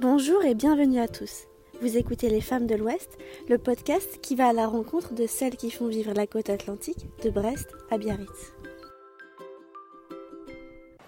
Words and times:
Bonjour 0.00 0.44
et 0.44 0.54
bienvenue 0.54 1.00
à 1.00 1.08
tous. 1.08 1.48
Vous 1.80 1.96
écoutez 1.96 2.28
Les 2.28 2.40
Femmes 2.40 2.68
de 2.68 2.76
l'Ouest, 2.76 3.18
le 3.48 3.58
podcast 3.58 4.20
qui 4.22 4.36
va 4.36 4.46
à 4.46 4.52
la 4.52 4.68
rencontre 4.68 5.12
de 5.12 5.26
celles 5.26 5.56
qui 5.56 5.72
font 5.72 5.88
vivre 5.88 6.12
la 6.12 6.28
côte 6.28 6.50
atlantique 6.50 7.08
de 7.24 7.30
Brest 7.30 7.66
à 7.90 7.98
Biarritz. 7.98 8.52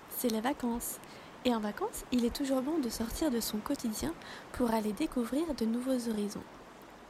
C'est 0.09 0.33
les 0.33 0.41
vacances. 0.41 0.99
Et 1.45 1.55
en 1.55 1.61
vacances, 1.61 2.05
il 2.11 2.25
est 2.25 2.35
toujours 2.35 2.63
bon 2.63 2.79
de 2.79 2.89
sortir 2.89 3.31
de 3.31 3.39
son 3.39 3.59
quotidien 3.59 4.13
pour 4.55 4.73
aller 4.73 4.93
découvrir 4.93 5.55
de 5.55 5.67
nouveaux 5.67 6.09
horizons. 6.11 6.43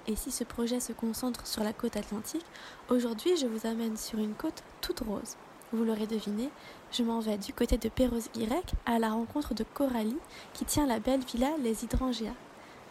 Et 0.06 0.16
si 0.16 0.30
ce 0.30 0.44
projet 0.44 0.80
se 0.80 0.92
concentre 0.92 1.46
sur 1.46 1.64
la 1.64 1.72
côte 1.72 1.96
atlantique, 1.96 2.44
aujourd'hui 2.90 3.38
je 3.38 3.46
vous 3.46 3.66
amène 3.66 3.96
sur 3.96 4.18
une 4.18 4.34
côte 4.34 4.62
toute 4.82 5.00
rose. 5.00 5.36
Vous 5.72 5.84
l'aurez 5.84 6.06
deviné, 6.06 6.50
je 6.90 7.04
m'en 7.04 7.20
vais 7.20 7.38
du 7.38 7.52
côté 7.52 7.78
de 7.78 7.88
Perros-Guirec 7.88 8.72
à 8.86 8.98
la 8.98 9.10
rencontre 9.10 9.54
de 9.54 9.62
Coralie 9.62 10.18
qui 10.52 10.64
tient 10.64 10.84
la 10.84 10.98
belle 10.98 11.20
villa 11.20 11.50
Les 11.62 11.84
Hydrangeas. 11.84 12.34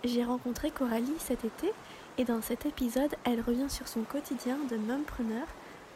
J'ai 0.06 0.24
rencontré 0.24 0.72
Coralie 0.72 1.16
cet 1.18 1.44
été 1.44 1.74
et 2.18 2.24
dans 2.24 2.42
cet 2.42 2.66
épisode, 2.66 3.14
elle 3.26 3.42
revient 3.42 3.70
sur 3.70 3.90
son 3.90 4.04
quotidien 4.04 4.58
de 4.72 4.78
mumpreneur, 4.78 5.48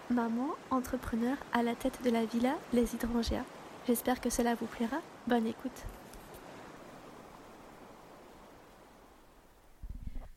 maman 0.09 0.49
entrepreneur 0.71 1.37
à 1.53 1.63
la 1.63 1.73
tête 1.73 1.99
de 2.03 2.09
la 2.09 2.25
villa 2.25 2.55
Les 2.73 2.93
Hydrangeas. 2.93 3.45
J'espère 3.87 4.19
que 4.19 4.29
cela 4.29 4.55
vous 4.55 4.65
plaira. 4.65 4.97
Bonne 5.25 5.47
écoute. 5.47 5.85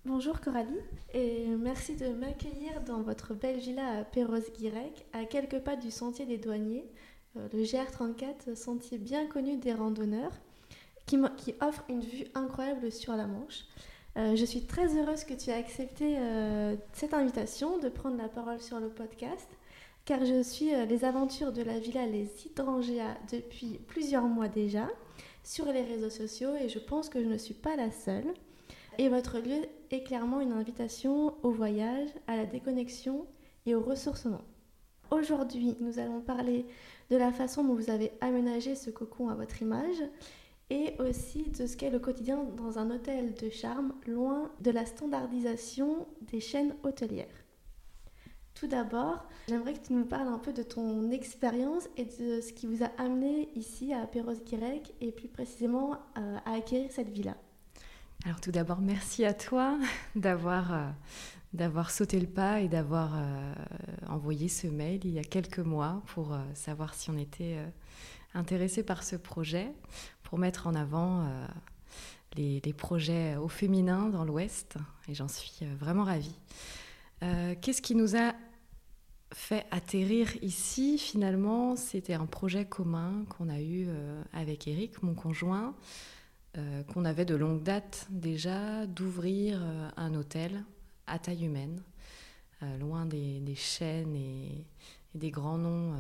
Bonjour 0.07 0.41
Coralie 0.41 0.79
et 1.15 1.47
merci 1.47 1.97
de 1.97 2.07
m'accueillir 2.07 2.81
dans 2.87 3.03
votre 3.03 3.35
belle 3.35 3.59
villa 3.59 3.99
à 3.99 4.05
Perros-Guirec, 4.05 5.05
à 5.13 5.25
quelques 5.25 5.59
pas 5.59 5.75
du 5.75 5.91
sentier 5.91 6.27
des 6.27 6.39
douaniers, 6.39 6.89
euh, 7.37 7.49
le 7.53 7.65
GR34, 7.65 8.55
sentier 8.55 8.99
bien 8.99 9.27
connu 9.27 9.57
des 9.57 9.75
randonneurs, 9.75 10.31
qui, 11.07 11.19
offre 11.61 11.83
une 11.89 12.03
vue 12.03 12.25
incroyable 12.35 12.93
sur 12.93 13.17
la 13.17 13.27
Manche. 13.27 13.65
Euh, 14.17 14.37
je 14.37 14.45
suis 14.45 14.65
très 14.65 14.97
heureuse 14.97 15.25
que 15.25 15.35
tu 15.35 15.51
aies 15.51 15.55
accepté 15.55 16.17
euh, 16.19 16.77
cette 16.93 17.13
invitation 17.13 17.79
de 17.79 17.89
prendre 17.89 18.17
la 18.17 18.29
parole 18.29 18.61
sur 18.61 18.79
le 18.79 18.91
podcast, 18.91 19.49
car 20.05 20.25
je 20.25 20.41
suis 20.41 20.71
les 20.87 21.05
aventures 21.05 21.51
de 21.51 21.63
la 21.63 21.81
villa 21.81 22.07
Les 22.07 22.31
Hydrangeas 22.47 23.17
depuis 23.33 23.81
plusieurs 23.89 24.29
mois 24.29 24.47
déjà 24.47 24.87
sur 25.43 25.65
les 25.65 25.83
réseaux 25.83 26.11
sociaux 26.11 26.55
et 26.55 26.69
je 26.69 26.79
pense 26.79 27.09
que 27.09 27.21
je 27.21 27.27
ne 27.27 27.39
suis 27.39 27.55
pas 27.55 27.75
la 27.75 27.91
seule. 27.91 28.33
Et 28.99 29.09
votre 29.09 29.39
lieu 29.39 29.67
est 29.91 30.03
clairement 30.03 30.41
une 30.41 30.53
invitation 30.53 31.35
au 31.43 31.51
voyage, 31.51 32.09
à 32.27 32.37
la 32.37 32.47
déconnexion 32.47 33.27
et 33.67 33.75
au 33.75 33.81
ressourcement. 33.81 34.41
Aujourd'hui, 35.11 35.77
nous 35.81 35.99
allons 35.99 36.21
parler 36.21 36.67
de 37.11 37.17
la 37.17 37.31
façon 37.31 37.63
dont 37.63 37.75
vous 37.75 37.91
avez 37.91 38.13
aménagé 38.21 38.75
ce 38.75 38.91
cocon 38.91 39.29
à 39.29 39.35
votre 39.35 39.61
image 39.61 40.03
et 40.71 40.95
aussi 40.99 41.45
de 41.51 41.67
ce 41.67 41.77
qu'est 41.77 41.91
le 41.91 41.99
quotidien 41.99 42.43
dans 42.57 42.79
un 42.79 42.91
hôtel 42.91 43.35
de 43.35 43.51
charme 43.51 43.95
loin 44.07 44.51
de 44.61 44.71
la 44.71 44.87
standardisation 44.87 46.07
des 46.23 46.41
chaînes 46.41 46.75
hôtelières. 46.83 47.45
Tout 48.55 48.67
d'abord, 48.67 49.27
j'aimerais 49.49 49.75
que 49.75 49.87
tu 49.87 49.93
nous 49.93 50.07
parles 50.07 50.29
un 50.29 50.39
peu 50.39 50.55
de 50.55 50.63
ton 50.63 51.11
expérience 51.11 51.89
et 51.99 52.07
de 52.07 52.41
ce 52.41 52.55
qui 52.55 52.67
vous 52.67 52.83
a 52.83 52.91
amené 52.97 53.51
ici 53.55 53.93
à 53.93 54.07
Perros-Guirec 54.07 54.95
et 55.03 55.13
plus 55.13 55.29
précisément 55.29 55.93
euh, 56.17 56.39
à 56.47 56.55
acquérir 56.55 56.91
cette 56.91 57.11
villa. 57.11 57.37
Alors 58.25 58.41
tout 58.41 58.51
d'abord, 58.51 58.81
merci 58.81 59.25
à 59.25 59.35
toi 59.35 59.79
d'avoir 60.17 60.73
euh, 60.73 60.91
d'avoir 61.53 61.91
sauté 61.91 62.19
le 62.19 62.27
pas 62.27 62.61
et 62.61 62.69
d'avoir 62.69 63.13
euh, 63.15 63.55
envoyé 64.09 64.49
ce 64.49 64.67
mail 64.67 65.01
il 65.05 65.13
y 65.13 65.19
a 65.19 65.25
quelques 65.25 65.61
mois 65.61 66.03
pour 66.07 66.33
euh, 66.33 66.39
savoir 66.55 66.95
si 66.95 67.11
on 67.11 67.17
était 67.17 67.59
intéressé 68.35 68.83
par 68.83 69.03
ce 69.03 69.17
projet, 69.17 69.73
pour 70.23 70.39
mettre 70.39 70.67
en 70.67 70.75
avant 70.75 71.27
les, 72.37 72.61
les, 72.63 72.73
projets 72.75 73.37
au 73.37 73.49
féminin 73.49 74.09
dans 74.11 74.25
l'Ouest. 74.25 74.77
Et 75.09 75.15
j'en 75.15 75.29
suis 75.29 75.65
vraiment 75.79 76.05
ravie. 76.05 76.39
Qu'est-ce 77.21 77.81
qui 77.81 77.95
nous 77.95 78.15
a 78.15 78.35
fait 79.33 79.65
atterrir 79.71 80.29
ici 80.43 80.99
Finalement, 80.99 81.77
c'était 81.77 82.13
un 82.13 82.27
projet 82.27 82.67
commun 82.67 83.25
qu'on 83.31 83.49
a 83.49 83.63
eu 83.63 83.89
avec 84.35 84.69
Eric, 84.69 85.03
mon 85.03 85.15
conjoint. 85.15 85.75
Euh, 86.59 86.83
qu'on 86.85 87.05
avait 87.05 87.27
de 87.27 87.35
longue 87.35 87.63
date 87.63 88.07
déjà 88.09 88.87
d'ouvrir 88.87 89.61
euh, 89.63 89.91
un 89.97 90.15
hôtel 90.15 90.65
à 91.07 91.19
taille 91.19 91.45
humaine, 91.45 91.83
euh, 92.63 92.79
loin 92.79 93.05
des, 93.05 93.55
chaînes 93.55 94.17
et, 94.17 94.65
des 95.15 95.31
grands 95.31 95.59
noms 95.59 95.95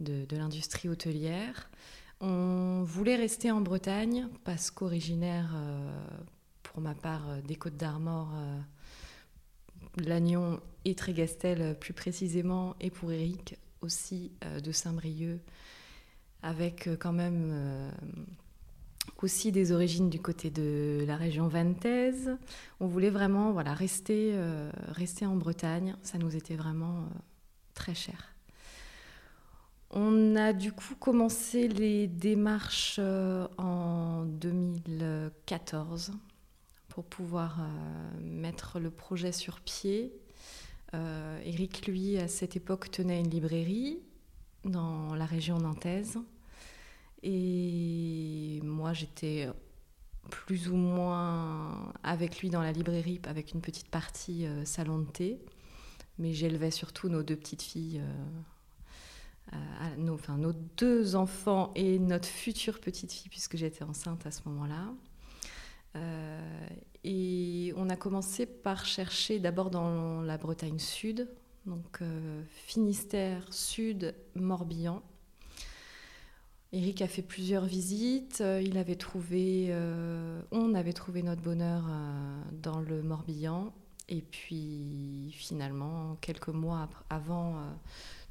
de, 0.00 0.26
l'industrie 0.32 0.88
hôtelière. 0.88 1.70
On 2.20 2.82
voulait 2.84 3.16
rester 3.16 3.50
en 3.52 3.60
Bretagne 3.60 4.28
parce 4.44 4.70
qu'originaire, 4.70 5.54
pour 6.62 6.80
ma 6.80 6.94
part, 6.94 7.42
des 7.42 7.56
Côtes 7.56 7.76
d'Armor, 7.76 8.32
Lannion 9.96 10.60
et 10.84 10.94
Trégastel 10.94 11.76
plus 11.78 11.92
précisément, 11.92 12.76
et 12.80 12.90
pour 12.90 13.10
Eric 13.10 13.56
aussi 13.80 14.30
de 14.62 14.70
Saint-Brieuc, 14.70 15.40
avec 16.42 16.88
quand 17.00 17.12
même 17.12 17.90
aussi 19.22 19.52
des 19.52 19.72
origines 19.72 20.10
du 20.10 20.20
côté 20.20 20.50
de 20.50 21.04
la 21.06 21.16
région 21.16 21.48
vantaise. 21.48 22.36
On 22.80 22.86
voulait 22.86 23.10
vraiment 23.10 23.52
voilà, 23.52 23.74
rester, 23.74 24.32
euh, 24.34 24.70
rester 24.88 25.26
en 25.26 25.36
Bretagne. 25.36 25.96
Ça 26.02 26.18
nous 26.18 26.36
était 26.36 26.56
vraiment 26.56 26.98
euh, 26.98 27.18
très 27.74 27.94
cher. 27.94 28.34
On 29.90 30.36
a 30.36 30.52
du 30.52 30.72
coup 30.72 30.94
commencé 30.98 31.68
les 31.68 32.06
démarches 32.06 32.96
euh, 32.98 33.46
en 33.58 34.24
2014 34.24 36.12
pour 36.88 37.04
pouvoir 37.04 37.66
mettre 38.20 38.78
le 38.78 38.90
projet 38.90 39.32
sur 39.32 39.60
pied. 39.60 40.12
Eric, 40.92 41.86
lui, 41.86 42.18
à 42.18 42.28
cette 42.28 42.54
époque, 42.54 42.90
tenait 42.90 43.18
une 43.18 43.30
librairie 43.30 43.98
dans 44.66 45.14
la 45.14 45.24
région 45.24 45.58
nantaise. 45.58 46.18
Et 47.22 48.60
moi, 48.62 48.92
j'étais 48.92 49.48
plus 50.30 50.68
ou 50.68 50.76
moins 50.76 51.92
avec 52.02 52.40
lui 52.40 52.50
dans 52.50 52.62
la 52.62 52.72
librairie, 52.72 53.20
avec 53.24 53.52
une 53.52 53.60
petite 53.60 53.88
partie 53.88 54.46
euh, 54.46 54.64
salon 54.64 54.98
de 54.98 55.06
thé. 55.06 55.40
Mais 56.18 56.32
j'élevais 56.32 56.70
surtout 56.70 57.08
nos 57.08 57.22
deux 57.22 57.36
petites 57.36 57.62
filles, 57.62 58.02
euh, 59.52 59.56
nos, 59.96 60.14
enfin, 60.14 60.36
nos 60.36 60.52
deux 60.52 61.16
enfants 61.16 61.72
et 61.74 61.98
notre 61.98 62.28
future 62.28 62.80
petite 62.80 63.12
fille, 63.12 63.30
puisque 63.30 63.56
j'étais 63.56 63.82
enceinte 63.82 64.26
à 64.26 64.30
ce 64.30 64.40
moment-là. 64.46 64.92
Euh, 65.96 66.68
et 67.04 67.72
on 67.76 67.88
a 67.90 67.96
commencé 67.96 68.46
par 68.46 68.84
chercher 68.84 69.38
d'abord 69.38 69.70
dans 69.70 70.22
la 70.22 70.38
Bretagne 70.38 70.78
Sud, 70.78 71.28
donc 71.66 72.00
Finistère, 72.50 73.52
Sud, 73.52 74.14
Morbihan. 74.34 75.02
Eric 76.74 77.02
a 77.02 77.08
fait 77.08 77.22
plusieurs 77.22 77.66
visites. 77.66 78.40
Euh, 78.40 78.62
euh, 78.62 80.42
on 80.52 80.74
avait 80.74 80.92
trouvé 80.94 81.22
notre 81.22 81.42
bonheur 81.42 81.84
euh, 81.86 82.42
dans 82.62 82.80
le 82.80 83.02
Morbihan. 83.02 83.74
Et 84.08 84.22
puis 84.22 85.30
finalement, 85.32 86.16
quelques 86.22 86.48
mois 86.48 86.88
avant 87.08 87.56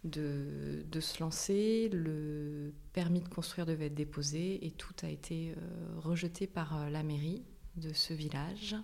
de, 0.04 0.84
se 1.00 1.20
lancer, 1.20 1.90
le 1.94 2.74
permis 2.94 3.22
de 3.22 3.30
construire 3.30 3.66
devait 3.66 3.86
être 3.86 3.96
déposé 3.96 4.66
et 4.66 4.72
tout 4.72 4.94
a 5.02 5.08
été 5.08 5.56
rejeté 5.98 6.46
par 6.46 6.90
la 6.92 7.02
mairie 7.02 7.42
de 7.78 7.94
ce 7.94 8.14
village. 8.14 8.76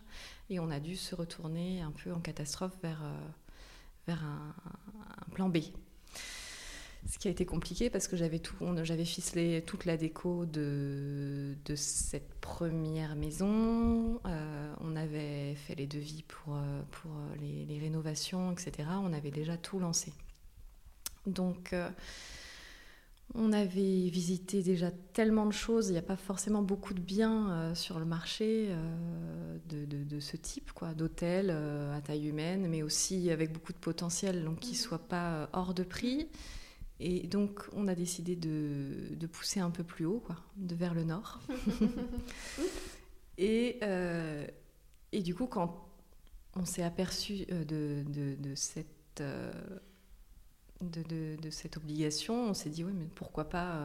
Et 0.50 0.60
on 0.60 0.72
a 0.72 0.80
dû 0.80 0.96
se 0.96 1.14
retourner 1.14 1.82
un 1.82 1.92
peu 1.92 2.12
en 2.14 2.20
catastrophe 2.20 2.78
vers 2.82 3.04
un 4.08 5.30
plan 5.34 5.50
B. 5.50 5.58
Ce 7.06 7.18
qui 7.18 7.28
a 7.28 7.32
été 7.32 7.46
compliqué 7.46 7.90
parce 7.90 8.08
que 8.08 8.18
j'avais 8.18 8.40
tout, 8.40 8.56
j'avais 8.84 9.06
ficelé 9.06 9.64
toute 9.66 9.86
la 9.86 9.96
déco 9.96 10.46
de, 10.46 11.56
de 11.66 11.76
cette 11.76 12.34
première 12.42 13.16
maison. 13.16 14.20
Euh, 14.26 14.74
on 14.82 14.96
avait 14.96 15.56
fait 15.56 15.76
les 15.76 15.88
devis 15.88 16.24
pour, 16.24 16.56
euh, 16.56 16.82
pour 16.92 17.12
les, 17.40 17.66
les, 17.66 17.80
rénovations, 17.80 18.52
etc. 18.52 18.90
On 19.02 19.14
avait 19.14 19.32
déjà 19.32 19.56
tout 19.58 19.80
lancé. 19.80 20.12
Donc, 21.28 21.72
euh, 21.72 21.90
on 23.36 23.54
avait 23.54 24.10
visité 24.10 24.62
déjà 24.62 24.92
tellement 24.92 25.46
de 25.46 25.54
choses. 25.54 25.88
Il 25.88 25.94
n'y 25.94 26.00
a 26.00 26.04
pas 26.04 26.18
forcément 26.18 26.62
beaucoup 26.62 26.94
de 26.94 27.02
biens 27.02 27.74
sur 27.76 28.00
le 28.00 28.06
marché 28.06 28.70
de, 29.70 29.86
de, 29.86 30.04
de, 30.04 30.20
ce 30.20 30.38
type, 30.38 30.72
quoi, 30.72 30.94
d'hôtels 30.94 31.52
à 31.52 32.00
taille 32.02 32.28
humaine, 32.28 32.68
mais 32.70 32.84
aussi 32.84 33.30
avec 33.30 33.52
beaucoup 33.52 33.74
de 33.74 33.78
potentiel, 33.78 34.46
donc 34.46 34.62
qui 34.62 34.72
ne 34.72 34.78
soient 34.78 35.08
pas 35.08 35.50
hors 35.52 35.74
de 35.74 35.84
prix 35.84 36.30
et 37.00 37.28
donc, 37.28 37.64
on 37.74 37.88
a 37.88 37.94
décidé 37.94 38.36
de, 38.36 39.10
de, 39.16 39.28
pousser 39.28 39.60
un 39.60 39.70
peu 39.70 39.84
plus 39.84 40.06
haut, 40.06 40.20
quoi, 40.20 40.36
de 40.56 40.74
vers 40.74 40.96
le 40.96 41.04
nord. 41.04 41.40
et, 43.38 43.78
euh, 43.84 44.48
et 45.12 45.22
du 45.22 45.36
coup, 45.36 45.46
quand 45.46 45.88
on 46.56 46.66
s'est 46.66 46.82
aperçu 46.84 47.46
euh, 47.52 47.64
de, 47.66 48.04
de, 48.12 48.36
de 48.36 48.56
cette, 48.56 49.22
euh, 49.22 49.52
de, 50.82 51.50
cette 51.52 51.78
obligation, 51.78 52.50
on 52.50 52.54
s'est 52.56 52.72
dit, 52.72 52.84
oui, 52.84 52.94
mais 52.96 53.08
pourquoi 53.14 53.48
pas 53.48 53.80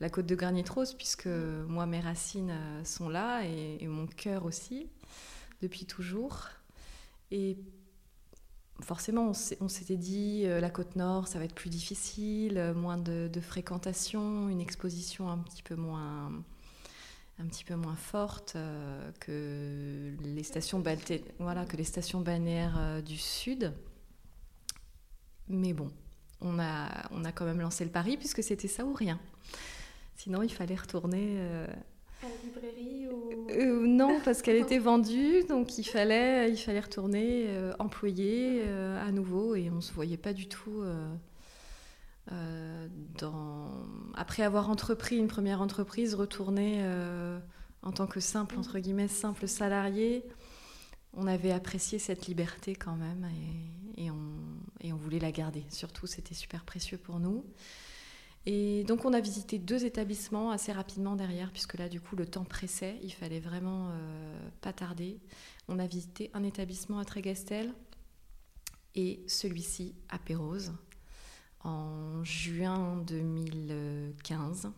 la 0.00 0.08
côte 0.08 0.26
de 0.26 0.34
granit 0.34 0.64
rose, 0.66 0.94
puisque 0.94 1.26
moi, 1.26 1.84
mes 1.84 2.00
racines 2.00 2.54
sont 2.84 3.10
là 3.10 3.42
et, 3.44 3.86
mon 3.86 4.06
cœur 4.06 4.46
aussi, 4.46 4.88
depuis 5.60 5.84
toujours. 5.84 6.48
Et 7.30 7.58
forcément, 8.82 9.32
on 9.60 9.68
s'était 9.68 9.96
dit, 9.96 10.44
la 10.44 10.70
côte 10.70 10.96
nord, 10.96 11.28
ça 11.28 11.38
va 11.38 11.44
être 11.44 11.54
plus 11.54 11.70
difficile, 11.70 12.72
moins 12.76 12.96
de, 12.96 13.40
fréquentation, 13.40 14.48
une 14.48 14.60
exposition 14.60 15.30
un 15.30 15.38
petit 15.38 15.62
peu 15.62 15.74
moins 15.74 16.42
forte 17.96 18.54
euh, 18.56 19.10
que, 19.20 20.12
les 20.24 20.42
stations 20.42 20.80
balnéaires 22.20 22.76
euh, 22.78 23.00
du 23.00 23.16
Sud. 23.16 23.72
Mais 25.48 25.72
bon, 25.72 25.90
on 26.40 26.58
a, 26.58 27.08
on 27.12 27.24
a 27.24 27.32
quand 27.32 27.44
même 27.44 27.60
lancé 27.60 27.84
le 27.84 27.90
pari 27.90 28.16
puisque 28.16 28.42
c'était 28.42 28.68
ça 28.68 28.84
ou 28.84 28.92
rien. 28.92 29.18
Sinon, 30.16 30.42
il 30.42 30.52
fallait 30.52 30.74
retourner... 30.74 31.36
Euh, 31.38 31.66
à 32.22 32.28
la 32.28 32.34
librairie 32.44 32.97
ou... 33.58 33.86
Non, 33.86 34.20
parce 34.24 34.42
qu'elle 34.42 34.56
était 34.56 34.78
vendue, 34.78 35.44
donc 35.48 35.78
il 35.78 35.84
fallait, 35.84 36.52
retourner 36.80 37.46
employé 37.78 38.62
à 38.62 39.10
nouveau 39.12 39.54
et 39.54 39.70
on 39.70 39.76
ne 39.76 39.80
se 39.80 39.92
voyait 39.92 40.16
pas 40.16 40.32
du 40.32 40.48
tout 40.48 40.82
euh, 42.32 42.88
dans... 43.18 43.70
après 44.14 44.42
avoir 44.42 44.68
entrepris 44.68 45.16
une 45.16 45.28
première 45.28 45.62
entreprise, 45.62 46.14
retourner 46.14 46.78
euh, 46.80 47.38
en 47.82 47.92
tant 47.92 48.06
que 48.06 48.20
simple, 48.20 48.58
entre 48.58 48.78
guillemets, 48.78 49.08
simple 49.08 49.48
salarié, 49.48 50.24
on 51.14 51.26
avait 51.26 51.52
apprécié 51.52 51.98
cette 51.98 52.26
liberté 52.26 52.74
quand 52.74 52.96
même 52.96 53.26
et 53.96 54.10
on, 54.10 54.96
voulait 54.96 55.18
la 55.18 55.32
garder. 55.32 55.64
Surtout, 55.70 56.06
c'était 56.06 56.34
super 56.34 56.64
précieux 56.64 56.98
pour 56.98 57.18
nous. 57.18 57.44
Et 58.50 58.82
donc, 58.84 59.04
on 59.04 59.12
a 59.12 59.20
visité 59.20 59.58
deux 59.58 59.84
établissements 59.84 60.50
assez 60.50 60.72
rapidement 60.72 61.16
derrière, 61.16 61.52
puisque 61.52 61.74
là, 61.74 61.90
du 61.90 62.00
coup, 62.00 62.16
le 62.16 62.24
temps 62.24 62.44
pressait. 62.44 62.98
Il 63.02 63.12
fallait 63.12 63.40
vraiment 63.40 63.90
euh, 63.90 64.38
pas 64.62 64.72
tarder. 64.72 65.20
On 65.68 65.78
a 65.78 65.86
visité 65.86 66.30
un 66.32 66.42
établissement 66.42 66.98
à 66.98 67.04
Trégastel 67.04 67.74
et 68.94 69.22
celui-ci 69.26 69.94
à 70.08 70.18
Pérose 70.18 70.72
en 71.62 72.24
juin 72.24 72.96
2015. 73.06 74.70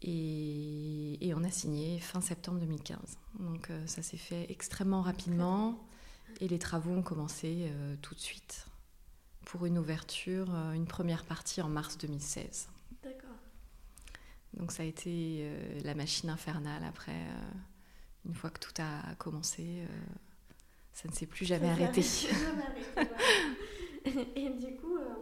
Et, 0.00 1.30
on 1.36 1.44
a 1.44 1.50
signé 1.50 1.98
fin 1.98 2.22
septembre 2.22 2.58
2015. 2.60 3.18
Donc 3.38 3.68
euh, 3.68 3.86
ça 3.86 4.00
s'est 4.00 4.16
fait 4.16 4.46
extrêmement 4.50 5.02
rapidement 5.02 5.78
et 6.40 6.48
les 6.48 6.58
travaux 6.58 6.92
ont 6.92 7.02
commencé 7.02 7.66
euh, 7.68 7.96
tout 8.00 8.14
de 8.14 8.20
suite 8.20 8.66
pour 9.44 9.66
une 9.66 9.78
ouverture, 9.78 10.46
euh, 10.54 10.72
une 10.72 10.86
première 10.86 11.24
partie 11.24 11.60
en 11.62 11.68
mars 11.68 11.98
2016. 11.98 12.68
D'accord. 13.02 13.30
Donc 14.54 14.72
ça 14.72 14.82
a 14.82 14.86
été 14.86 15.50
la 15.82 15.94
machine 15.94 16.30
infernale 16.30 16.84
après, 16.84 17.20
une 18.24 18.34
fois 18.34 18.50
que 18.50 18.60
tout 18.60 18.72
a 18.80 19.14
commencé, 19.16 19.84
ça 20.92 21.08
ne 21.08 21.12
s'est 21.12 21.26
plus 21.26 21.44
jamais 21.44 21.68
arrêté. 21.68 22.02
Et 24.36 24.50
du 24.50 24.76
coup, 24.76 24.96
euh, 24.96 25.14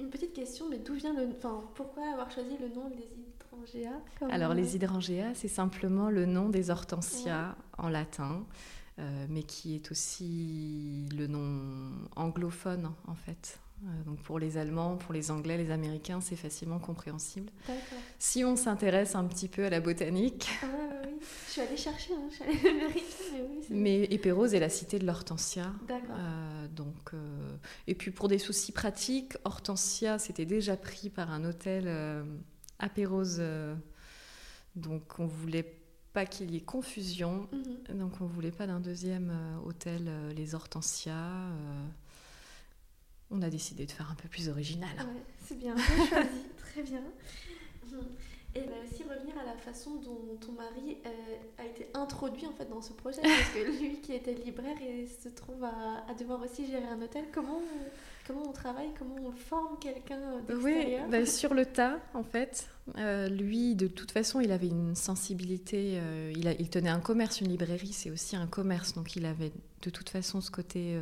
une 0.00 0.10
petite 0.10 0.34
question, 0.34 0.68
mais 0.68 0.78
d'où 0.78 0.94
vient 0.94 1.14
le... 1.14 1.28
Enfin, 1.36 1.62
pourquoi 1.74 2.12
avoir 2.12 2.30
choisi 2.30 2.56
le 2.60 2.68
nom 2.68 2.90
des 2.90 3.08
hydrangeas 3.16 4.00
Alors, 4.30 4.54
les 4.54 4.76
hydrangeas, 4.76 5.34
c'est 5.34 5.48
simplement 5.48 6.10
le 6.10 6.26
nom 6.26 6.48
des 6.48 6.70
hortensias 6.70 7.56
en 7.78 7.88
latin. 7.88 8.44
Euh, 8.98 9.26
mais 9.28 9.44
qui 9.44 9.76
est 9.76 9.92
aussi 9.92 11.08
le 11.16 11.28
nom 11.28 11.92
anglophone 12.16 12.90
en 13.06 13.14
fait. 13.14 13.60
Euh, 13.84 14.02
donc 14.04 14.18
pour 14.22 14.40
les 14.40 14.58
Allemands, 14.58 14.96
pour 14.96 15.14
les 15.14 15.30
Anglais, 15.30 15.56
les 15.56 15.70
Américains, 15.70 16.20
c'est 16.20 16.36
facilement 16.36 16.80
compréhensible. 16.80 17.50
Si 18.18 18.44
on 18.44 18.56
s'intéresse 18.56 19.14
un 19.14 19.24
petit 19.24 19.46
peu 19.46 19.64
à 19.64 19.70
la 19.70 19.80
botanique. 19.80 20.48
Ah 20.62 20.66
oui, 21.04 21.12
je 21.46 21.52
suis 21.52 21.60
allée 21.60 21.76
chercher, 21.76 22.12
hein, 22.14 22.28
je 22.28 22.34
suis 22.34 22.44
allée 22.44 22.56
vérifier, 22.56 23.26
mais 23.32 23.42
oui. 23.48 23.66
Mais 23.70 24.04
Épérose 24.04 24.54
est 24.54 24.60
la 24.60 24.68
cité 24.68 24.98
de 24.98 25.06
l'hortensia. 25.06 25.72
D'accord. 25.86 26.16
Euh, 26.18 26.68
donc, 26.68 27.14
euh, 27.14 27.56
et 27.86 27.94
puis 27.94 28.10
pour 28.10 28.26
des 28.26 28.38
soucis 28.38 28.72
pratiques, 28.72 29.34
hortensia 29.44 30.18
c'était 30.18 30.46
déjà 30.46 30.76
pris 30.76 31.08
par 31.08 31.30
un 31.30 31.44
hôtel 31.44 31.88
à 32.80 32.88
Pérose. 32.88 33.40
donc 34.74 35.20
on 35.20 35.26
voulait 35.26 35.77
pas 36.18 36.26
qu'il 36.26 36.50
y 36.50 36.56
ait 36.56 36.60
confusion. 36.60 37.48
Mhm. 37.52 37.98
Donc 37.98 38.20
on 38.20 38.26
voulait 38.26 38.50
pas 38.50 38.66
d'un 38.66 38.80
deuxième 38.80 39.32
hôtel 39.64 40.10
les 40.36 40.54
hortensias 40.54 41.52
on 43.30 43.42
a 43.42 43.50
décidé 43.50 43.86
de 43.86 43.90
faire 43.90 44.10
un 44.10 44.14
peu 44.14 44.28
plus 44.28 44.48
original. 44.48 44.90
Ouais, 44.98 45.22
c'est 45.46 45.58
bien, 45.58 45.76
choisi, 45.76 46.44
très 46.56 46.82
bien. 46.82 47.02
Et 48.54 48.60
va 48.60 48.76
aussi 48.82 49.02
revenir 49.02 49.38
à 49.38 49.44
la 49.44 49.56
façon 49.56 49.96
dont 49.96 50.36
ton 50.40 50.52
mari 50.52 50.96
euh, 51.04 51.10
a 51.58 51.66
été 51.66 51.88
introduit 51.94 52.46
en 52.46 52.52
fait 52.52 52.68
dans 52.68 52.80
ce 52.80 52.92
projet, 52.92 53.20
parce 53.20 53.50
que 53.50 53.78
lui 53.78 54.00
qui 54.00 54.14
était 54.14 54.32
libraire 54.32 54.76
et 54.80 55.06
se 55.06 55.28
trouve 55.28 55.62
à, 55.64 56.14
devoir 56.18 56.42
aussi 56.42 56.66
gérer 56.66 56.86
un 56.86 57.00
hôtel. 57.02 57.26
Comment 57.32 57.60
comment 58.28 58.48
on 58.48 58.52
travaille, 58.52 58.90
comment 58.96 59.16
on 59.26 59.32
forme 59.32 59.76
quelqu'un 59.80 60.20
d'extérieur 60.46 61.06
Oui, 61.06 61.10
bah, 61.10 61.26
sur 61.26 61.54
le 61.54 61.66
tas 61.66 61.98
en 62.14 62.22
fait. 62.22 62.68
Euh, 62.96 63.28
lui, 63.28 63.74
de 63.74 63.88
toute 63.88 64.12
façon, 64.12 64.40
il 64.40 64.52
avait 64.52 64.68
une 64.68 64.94
sensibilité. 64.94 65.94
Euh, 65.94 66.32
il, 66.36 66.46
a, 66.46 66.52
il, 66.52 66.70
tenait 66.70 66.90
un 66.90 67.00
commerce, 67.00 67.40
une 67.40 67.48
librairie, 67.48 67.92
c'est 67.92 68.10
aussi 68.10 68.36
un 68.36 68.46
commerce, 68.46 68.94
donc 68.94 69.16
il 69.16 69.26
avait 69.26 69.52
de 69.82 69.90
toute 69.90 70.10
façon 70.10 70.40
ce 70.40 70.52
côté 70.52 71.00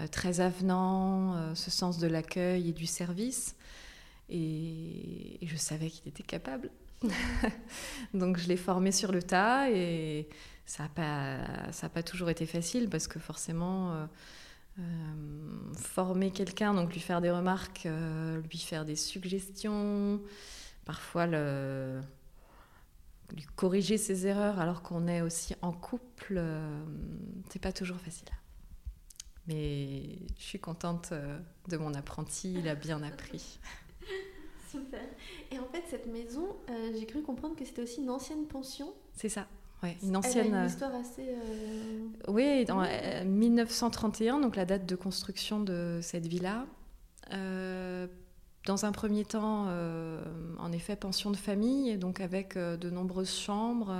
euh, 0.00 0.06
très 0.06 0.40
avenant, 0.40 1.34
euh, 1.34 1.54
ce 1.54 1.70
sens 1.70 1.98
de 1.98 2.06
l'accueil 2.06 2.68
et 2.68 2.72
du 2.72 2.86
service. 2.86 3.56
Et, 4.28 5.38
je 5.42 5.56
savais 5.56 5.90
qu'il 5.90 6.08
était 6.08 6.22
capable. 6.22 6.70
Donc 8.14 8.38
je 8.38 8.48
l'ai 8.48 8.56
formé 8.56 8.92
sur 8.92 9.12
le 9.12 9.22
tas 9.22 9.70
et 9.70 10.28
ça 10.66 10.84
n'a 10.84 10.88
pas, 10.88 11.88
pas 11.88 12.02
toujours 12.02 12.28
été 12.30 12.44
facile 12.46 12.88
parce 12.88 13.08
que 13.08 13.18
forcément, 13.18 13.92
euh, 13.92 14.06
former 15.74 16.30
quelqu'un, 16.30 16.74
donc 16.74 16.92
lui 16.92 17.00
faire 17.00 17.20
des 17.20 17.30
remarques, 17.30 17.88
lui 18.50 18.58
faire 18.58 18.84
des 18.84 18.96
suggestions, 18.96 20.20
parfois 20.84 21.26
le, 21.26 22.00
lui 23.34 23.44
corriger 23.56 23.98
ses 23.98 24.26
erreurs 24.26 24.60
alors 24.60 24.82
qu'on 24.82 25.08
est 25.08 25.20
aussi 25.20 25.54
en 25.62 25.72
couple, 25.72 26.40
c'est 27.50 27.60
pas 27.60 27.72
toujours 27.72 27.98
facile. 27.98 28.28
Mais 29.48 30.02
je 30.36 30.42
suis 30.42 30.60
contente 30.60 31.08
euh, 31.12 31.38
de 31.68 31.78
mon 31.78 31.94
apprenti, 31.94 32.52
il 32.52 32.68
a 32.68 32.74
bien 32.74 33.02
appris. 33.02 33.58
Super. 34.70 35.00
Et 35.50 35.58
en 35.58 35.66
fait, 35.68 35.82
cette 35.88 36.06
maison, 36.06 36.54
euh, 36.68 36.92
j'ai 36.94 37.06
cru 37.06 37.22
comprendre 37.22 37.56
que 37.56 37.64
c'était 37.64 37.82
aussi 37.82 38.02
une 38.02 38.10
ancienne 38.10 38.46
pension. 38.46 38.92
C'est 39.14 39.30
ça. 39.30 39.48
Ouais, 39.82 39.96
une 40.02 40.16
ancienne. 40.16 40.46
Elle 40.48 40.54
a 40.54 40.60
une 40.62 40.66
histoire 40.66 40.94
assez. 40.94 41.28
Euh, 41.28 42.08
oui, 42.28 42.64
en 42.70 42.84
1931, 43.24 44.40
donc 44.40 44.56
la 44.56 44.64
date 44.64 44.86
de 44.86 44.96
construction 44.96 45.60
de 45.60 46.00
cette 46.02 46.26
villa. 46.26 46.66
dans 47.30 48.84
un 48.84 48.92
premier 48.92 49.24
temps, 49.24 49.68
en 50.58 50.72
effet, 50.72 50.96
pension 50.96 51.30
de 51.30 51.36
famille, 51.36 51.96
donc 51.96 52.20
avec 52.20 52.58
de 52.58 52.90
nombreuses 52.90 53.34
chambres, 53.34 53.94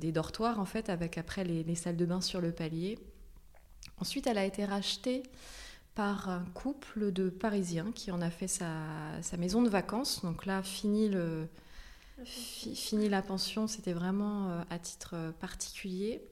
des 0.00 0.10
dortoirs 0.10 0.58
en 0.58 0.64
fait, 0.64 0.88
avec 0.88 1.18
après 1.18 1.44
les 1.44 1.74
salles 1.74 1.96
de 1.96 2.06
bain 2.06 2.20
sur 2.20 2.40
le 2.40 2.50
palier. 2.50 2.98
Ensuite, 3.98 4.26
elle 4.26 4.38
a 4.38 4.44
été 4.44 4.64
rachetée 4.64 5.22
par 5.94 6.28
un 6.28 6.44
couple 6.54 7.12
de 7.12 7.28
Parisiens 7.28 7.92
qui 7.94 8.10
en 8.10 8.20
a 8.20 8.30
fait 8.30 8.48
sa, 8.48 8.66
maison 9.38 9.62
de 9.62 9.68
vacances. 9.68 10.22
Donc 10.24 10.46
là, 10.46 10.62
fini, 10.62 11.08
le, 11.08 11.48
fini 12.24 13.08
la 13.08 13.22
pension, 13.22 13.66
c'était 13.66 13.92
vraiment 13.92 14.50
euh, 14.50 14.62
à 14.70 14.78
titre 14.78 15.32
particulier. 15.40 16.22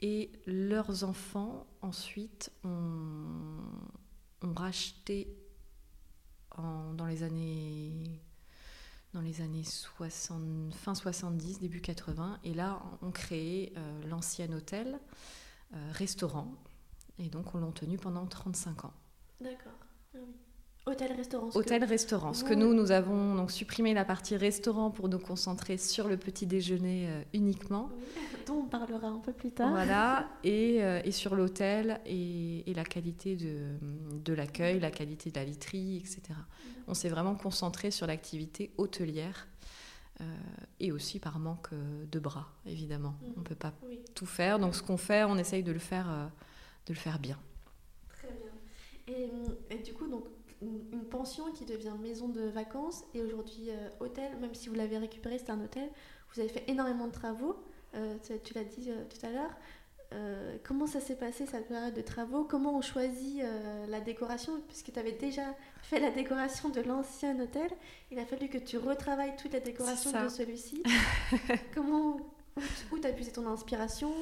Et 0.00 0.30
leurs 0.46 1.04
enfants, 1.04 1.66
ensuite, 1.82 2.52
ont, 2.64 3.62
racheté 4.42 5.28
dans 6.56 7.06
les 7.06 7.22
années 7.22 8.20
dans 9.14 9.20
les 9.20 9.40
années 9.40 9.64
60, 9.64 10.74
fin 10.74 10.94
70, 10.94 11.60
début 11.60 11.80
80, 11.80 12.40
et 12.44 12.54
là, 12.54 12.82
on 13.02 13.10
créé 13.10 13.72
euh, 13.76 14.02
l'ancien 14.06 14.52
hôtel, 14.52 15.00
euh, 15.74 15.90
restaurant, 15.92 16.54
et 17.18 17.28
donc, 17.28 17.54
on 17.54 17.58
l'a 17.58 17.72
tenu 17.72 17.96
pendant 17.96 18.26
35 18.26 18.84
ans. 18.84 18.94
D'accord. 19.40 19.72
Ah 20.14 20.18
Hôtel-restaurant. 20.88 21.50
Hôtel-restaurant. 21.54 22.32
Ce 22.32 22.44
que 22.44 22.54
nous, 22.54 22.72
nous 22.72 22.90
avons 22.90 23.34
donc 23.34 23.50
supprimé 23.50 23.92
la 23.92 24.04
partie 24.04 24.36
restaurant 24.36 24.90
pour 24.90 25.08
nous 25.08 25.18
concentrer 25.18 25.76
sur 25.76 26.08
le 26.08 26.16
petit 26.16 26.46
déjeuner 26.46 27.08
euh, 27.08 27.22
uniquement. 27.34 27.90
Dont 28.46 28.60
on 28.60 28.66
parlera 28.66 29.08
un 29.08 29.18
peu 29.18 29.32
plus 29.32 29.50
tard. 29.50 29.70
Voilà. 29.70 30.28
Et, 30.44 30.82
euh, 30.82 31.02
et 31.04 31.12
sur 31.12 31.34
l'hôtel 31.34 32.00
et, 32.06 32.68
et, 32.70 32.72
la 32.72 32.84
qualité 32.84 33.36
de, 33.36 33.76
de 34.24 34.32
l'accueil, 34.32 34.80
la 34.80 34.90
qualité 34.90 35.30
de 35.30 35.38
la 35.38 35.44
literie, 35.44 35.98
etc. 35.98 36.22
On 36.86 36.94
s'est 36.94 37.10
vraiment 37.10 37.34
concentré 37.34 37.90
sur 37.90 38.06
l'activité 38.06 38.72
hôtelière. 38.78 39.46
Euh, 40.20 40.24
et 40.80 40.90
aussi 40.90 41.20
par 41.20 41.38
manque 41.38 41.68
de 42.10 42.18
bras, 42.18 42.48
évidemment. 42.66 43.14
Mm. 43.20 43.32
On 43.36 43.40
ne 43.40 43.44
peut 43.44 43.54
pas 43.54 43.72
tout 44.14 44.26
faire. 44.26 44.58
Donc 44.58 44.74
ce 44.74 44.82
qu'on 44.82 44.96
fait, 44.96 45.22
on 45.22 45.36
essaye 45.36 45.62
de 45.62 45.70
le 45.70 45.78
faire 45.78 46.30
de 46.88 46.92
le 46.92 46.98
faire 46.98 47.18
bien. 47.18 47.38
Très 48.08 48.28
bien. 48.28 48.50
Et, 49.70 49.78
du 49.82 49.92
coup, 49.92 50.08
donc, 50.08 50.24
une, 50.62 51.04
pension 51.10 51.50
qui 51.52 51.64
devient 51.64 51.94
maison 52.00 52.28
de 52.28 52.42
vacances 52.42 53.04
et 53.14 53.22
aujourd'hui 53.22 53.70
euh, 53.70 53.88
hôtel, 54.00 54.36
même 54.40 54.54
si 54.54 54.68
vous 54.68 54.74
l'avez 54.74 54.98
récupéré, 54.98 55.38
c'est 55.38 55.50
un 55.50 55.62
hôtel. 55.62 55.88
Vous 56.34 56.40
avez 56.40 56.48
fait 56.48 56.64
énormément 56.68 57.06
de 57.06 57.12
travaux, 57.12 57.56
euh, 57.94 58.16
tu, 58.44 58.54
l'as 58.54 58.64
dit 58.64 58.90
tout 59.08 59.26
à 59.26 59.30
l'heure. 59.30 60.60
comment 60.64 60.86
ça 60.86 61.00
s'est 61.00 61.16
passé 61.16 61.46
cette 61.46 61.68
période 61.68 61.94
de 61.94 62.02
travaux? 62.02 62.44
Comment 62.44 62.76
on 62.76 62.82
choisit 62.82 63.42
la 63.88 64.00
décoration? 64.00 64.60
Puisque 64.68 64.92
tu 64.92 64.98
avais 64.98 65.12
déjà 65.12 65.54
fait 65.82 66.00
la 66.00 66.10
décoration 66.10 66.68
de 66.68 66.82
l'ancien 66.82 67.38
hôtel, 67.40 67.70
il 68.10 68.18
a 68.18 68.26
fallu 68.26 68.48
que 68.48 68.58
tu 68.58 68.76
retravailles 68.76 69.36
toute 69.36 69.54
la 69.54 69.60
décoration 69.60 70.10
de 70.22 70.28
celui-ci. 70.28 70.82
comment 71.74 72.20
où 72.92 72.98
tu 72.98 73.06
as 73.06 73.12
puisé 73.12 73.32
ton 73.32 73.46
inspiration? 73.46 74.12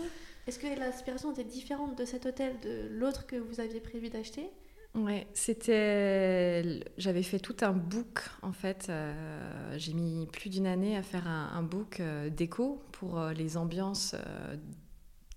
Est-ce 0.46 0.58
que 0.60 0.66
l'inspiration 0.78 1.32
était 1.32 1.44
différente 1.44 1.96
de 1.96 2.04
cet 2.04 2.26
hôtel 2.26 2.58
de 2.60 2.88
l'autre 2.90 3.26
que 3.26 3.36
vous 3.36 3.60
aviez 3.60 3.80
prévu 3.80 4.10
d'acheter? 4.10 4.48
Ouais, 4.96 5.26
c'était. 5.34 6.80
J'avais 6.96 7.22
fait 7.22 7.38
tout 7.38 7.56
un 7.60 7.72
book 7.72 8.30
en 8.40 8.52
fait. 8.52 8.86
Euh, 8.88 9.74
j'ai 9.76 9.92
mis 9.92 10.26
plus 10.26 10.48
d'une 10.48 10.66
année 10.66 10.96
à 10.96 11.02
faire 11.02 11.28
un, 11.28 11.62
book 11.62 12.00
euh, 12.00 12.30
déco 12.30 12.82
pour 12.92 13.18
euh, 13.18 13.34
les 13.34 13.58
ambiances 13.58 14.14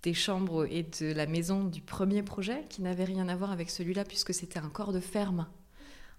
des 0.02 0.14
chambres 0.14 0.64
et 0.64 0.84
de 0.84 1.12
la 1.12 1.26
maison 1.26 1.64
du 1.64 1.82
premier 1.82 2.22
projet, 2.22 2.64
qui 2.70 2.80
n'avait 2.80 3.04
rien 3.04 3.28
à 3.28 3.36
voir 3.36 3.50
avec 3.50 3.68
celui-là 3.68 4.04
puisque 4.04 4.32
c'était 4.32 4.58
un 4.58 4.70
corps 4.70 4.94
de 4.94 5.00
ferme, 5.00 5.46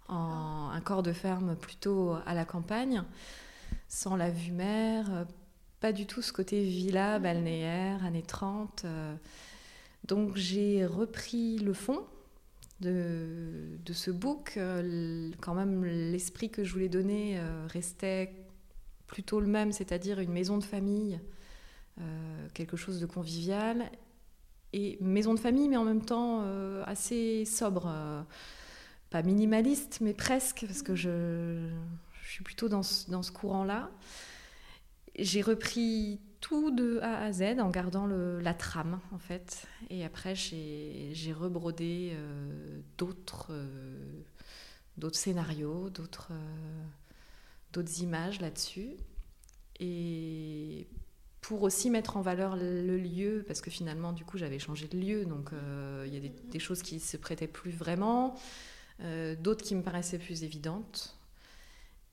un 0.07 0.79
corps 0.83 1.01
de 1.01 1.11
ferme 1.11 1.55
plutôt 1.55 2.15
à 2.27 2.35
la 2.35 2.45
campagne, 2.45 3.01
sans 3.87 4.15
la 4.15 4.29
vue 4.29 4.51
mer, 4.51 5.25
pas 5.79 5.93
du 5.93 6.05
tout 6.05 6.21
ce 6.21 6.31
côté 6.31 6.63
villa, 6.63 7.17
balnéaire, 7.17 8.05
années 8.05 8.21
30. 8.21 8.85
donc 10.07 10.35
j'ai 10.35 10.85
repris 10.85 11.57
le 11.57 11.73
fond 11.73 12.05
de, 12.81 13.93
ce 13.93 14.11
book, 14.11 14.53
euh, 14.57 15.31
quand 15.41 15.53
même 15.53 15.85
l'esprit 15.85 16.49
que 16.49 16.63
je 16.63 16.73
voulais 16.73 16.89
donner 16.89 17.37
euh, 17.37 17.67
restait 17.67 18.33
plutôt 19.07 19.39
le 19.39 19.47
même, 19.47 19.71
c'est-à-dire 19.71 20.19
une 20.19 20.31
maison 20.31 20.57
de 20.57 20.63
famille, 20.63 21.19
euh, 21.99 22.47
quelque 22.53 22.77
chose 22.77 22.99
de 22.99 23.05
convivial, 23.05 23.89
et 24.73 24.97
maison 25.01 25.33
de 25.33 25.39
famille, 25.39 25.67
mais 25.67 25.75
en 25.75 25.83
même 25.83 26.03
temps 26.05 26.45
assez 26.85 27.43
sobre, 27.43 27.93
pas 29.09 29.21
minimaliste, 29.21 29.99
mais 29.99 30.13
presque, 30.13 30.63
parce 30.65 30.81
que 30.81 30.95
je, 30.95 31.67
suis 32.23 32.45
plutôt 32.45 32.69
dans 32.69 32.81
dans 33.09 33.21
ce 33.21 33.33
courant-là. 33.33 33.91
J'ai 35.19 35.41
repris 35.41 36.21
tout 36.41 36.71
de 36.71 36.99
A 37.01 37.23
à 37.23 37.31
Z 37.31 37.59
en 37.59 37.69
gardant 37.69 38.07
la 38.07 38.53
trame 38.53 38.99
en 39.13 39.19
fait. 39.19 39.67
Et 39.89 40.03
après 40.03 40.35
j'ai 40.35 41.33
rebrodé 41.33 42.11
euh, 42.13 42.81
d'autres 42.97 43.47
euh, 43.51 44.21
d'autres 44.97 45.17
scénarios, 45.17 45.89
d'autres 45.89 46.29
euh, 46.31 46.83
d'autres 47.71 48.01
images 48.01 48.41
là-dessus. 48.41 48.89
Et 49.79 50.87
pour 51.39 51.63
aussi 51.63 51.89
mettre 51.89 52.17
en 52.17 52.21
valeur 52.21 52.55
le 52.55 52.97
lieu, 52.97 53.43
parce 53.47 53.61
que 53.61 53.71
finalement 53.71 54.11
du 54.11 54.25
coup 54.25 54.37
j'avais 54.37 54.59
changé 54.59 54.87
de 54.87 54.97
lieu, 54.97 55.25
donc 55.25 55.51
il 56.05 56.13
y 56.13 56.17
a 56.17 56.19
des, 56.19 56.29
des, 56.29 56.59
choses 56.59 56.83
qui 56.83 56.99
se 56.99 57.17
prêtaient 57.17 57.47
plus 57.47 57.71
vraiment, 57.71 58.35
d'autres 59.39 59.63
qui 59.63 59.73
me 59.73 59.81
paraissaient 59.81 60.19
plus 60.19 60.43
évidentes. 60.43 61.17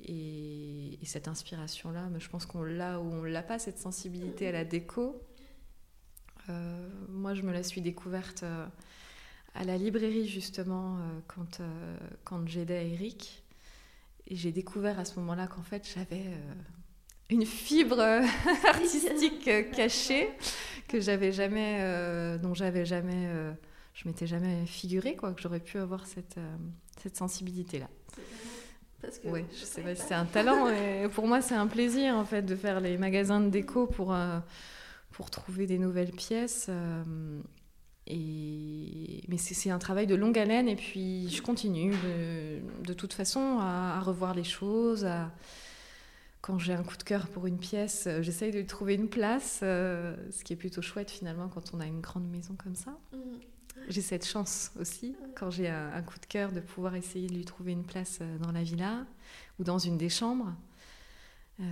Et, 0.00 0.98
cette 1.04 1.26
inspiration-là, 1.26 2.10
je 2.18 2.28
pense 2.28 2.44
qu'on 2.44 2.62
l'a 2.62 3.00
ou 3.00 3.04
on 3.04 3.22
l'a 3.22 3.42
pas, 3.42 3.58
cette 3.58 3.78
sensibilité 3.78 4.48
à 4.48 4.52
la 4.52 4.64
déco. 4.64 5.22
Euh, 6.50 6.88
moi, 7.08 7.32
je 7.32 7.42
me 7.42 7.52
la 7.52 7.62
suis 7.62 7.80
découverte 7.80 8.42
euh, 8.42 8.66
à 9.54 9.64
la 9.64 9.78
librairie, 9.78 10.28
justement, 10.28 10.96
euh, 10.96 11.00
quand, 11.28 11.62
quand 12.24 12.46
j'aidais 12.46 12.90
Eric. 12.90 13.42
Et 14.26 14.36
j'ai 14.36 14.52
découvert 14.52 14.98
à 14.98 15.06
ce 15.06 15.18
moment-là 15.20 15.46
qu'en 15.46 15.62
fait, 15.62 15.88
j'avais 15.94 16.26
une 17.30 17.46
fibre 17.46 18.00
artistique 18.68 19.50
cachée 19.72 20.28
que 20.88 21.00
j'avais 21.00 21.32
jamais, 21.32 22.38
dont 22.38 22.52
j'avais 22.52 22.84
jamais, 22.84 23.30
je 23.94 24.06
m'étais 24.06 24.26
jamais 24.26 24.66
figuré 24.66 25.16
quoi, 25.16 25.32
que 25.32 25.40
j'aurais 25.40 25.60
pu 25.60 25.78
avoir 25.78 26.06
cette, 26.06 26.38
cette 27.00 27.16
sensibilité-là. 29.00 29.32
Oui, 29.32 29.56
je 29.58 29.64
sais 29.64 29.82
pas 29.82 29.94
si 29.94 30.02
c'est 30.02 30.14
un 30.14 30.24
talent. 30.24 30.68
et 30.68 31.08
pour 31.08 31.26
moi, 31.26 31.40
c'est 31.40 31.54
un 31.54 31.66
plaisir 31.66 32.14
en 32.16 32.24
fait 32.24 32.42
de 32.42 32.56
faire 32.56 32.80
les 32.80 32.98
magasins 32.98 33.40
de 33.40 33.48
déco 33.48 33.86
pour, 33.86 34.14
euh, 34.14 34.38
pour 35.12 35.30
trouver 35.30 35.66
des 35.66 35.78
nouvelles 35.78 36.12
pièces. 36.12 36.66
Euh, 36.68 37.40
et... 38.06 39.22
Mais 39.28 39.36
c'est 39.36 39.70
un 39.70 39.78
travail 39.78 40.06
de 40.06 40.14
longue 40.14 40.38
haleine 40.38 40.68
et 40.68 40.76
puis 40.76 41.28
je 41.28 41.42
continue 41.42 41.92
de, 41.92 42.60
de 42.84 42.92
toute 42.92 43.12
façon 43.12 43.58
à, 43.60 44.00
revoir 44.00 44.34
les 44.34 44.44
choses. 44.44 45.04
À... 45.04 45.30
Quand 46.40 46.58
j'ai 46.58 46.72
un 46.72 46.84
coup 46.84 46.96
de 46.96 47.02
cœur 47.02 47.26
pour 47.28 47.46
une 47.46 47.58
pièce, 47.58 48.04
euh, 48.06 48.22
j'essaye 48.22 48.52
de 48.52 48.62
trouver 48.62 48.94
une 48.94 49.08
place, 49.08 49.58
ce 49.60 50.44
qui 50.44 50.52
est 50.52 50.56
plutôt 50.56 50.82
chouette 50.82 51.10
finalement 51.10 51.48
quand 51.48 51.74
on 51.74 51.80
a 51.80 51.86
une 51.86 52.00
grande 52.00 52.28
maison 52.28 52.54
comme 52.54 52.76
ça. 52.76 52.92
Mmh. 53.12 53.18
J'ai 53.88 54.02
cette 54.02 54.26
chance 54.26 54.72
aussi, 54.78 55.16
quand 55.34 55.50
j'ai 55.50 55.68
un, 55.68 56.02
coup 56.02 56.18
de 56.18 56.26
cœur, 56.26 56.52
de 56.52 56.60
pouvoir 56.60 56.94
essayer 56.94 57.26
de 57.28 57.34
lui 57.34 57.44
trouver 57.44 57.72
une 57.72 57.84
place 57.84 58.18
euh, 58.20 58.38
dans 58.38 58.52
la 58.52 58.62
villa 58.62 59.06
ou 59.58 59.64
dans 59.64 59.78
une 59.78 59.96
des 59.96 60.08
chambres. 60.08 60.52
Euh, 61.60 61.64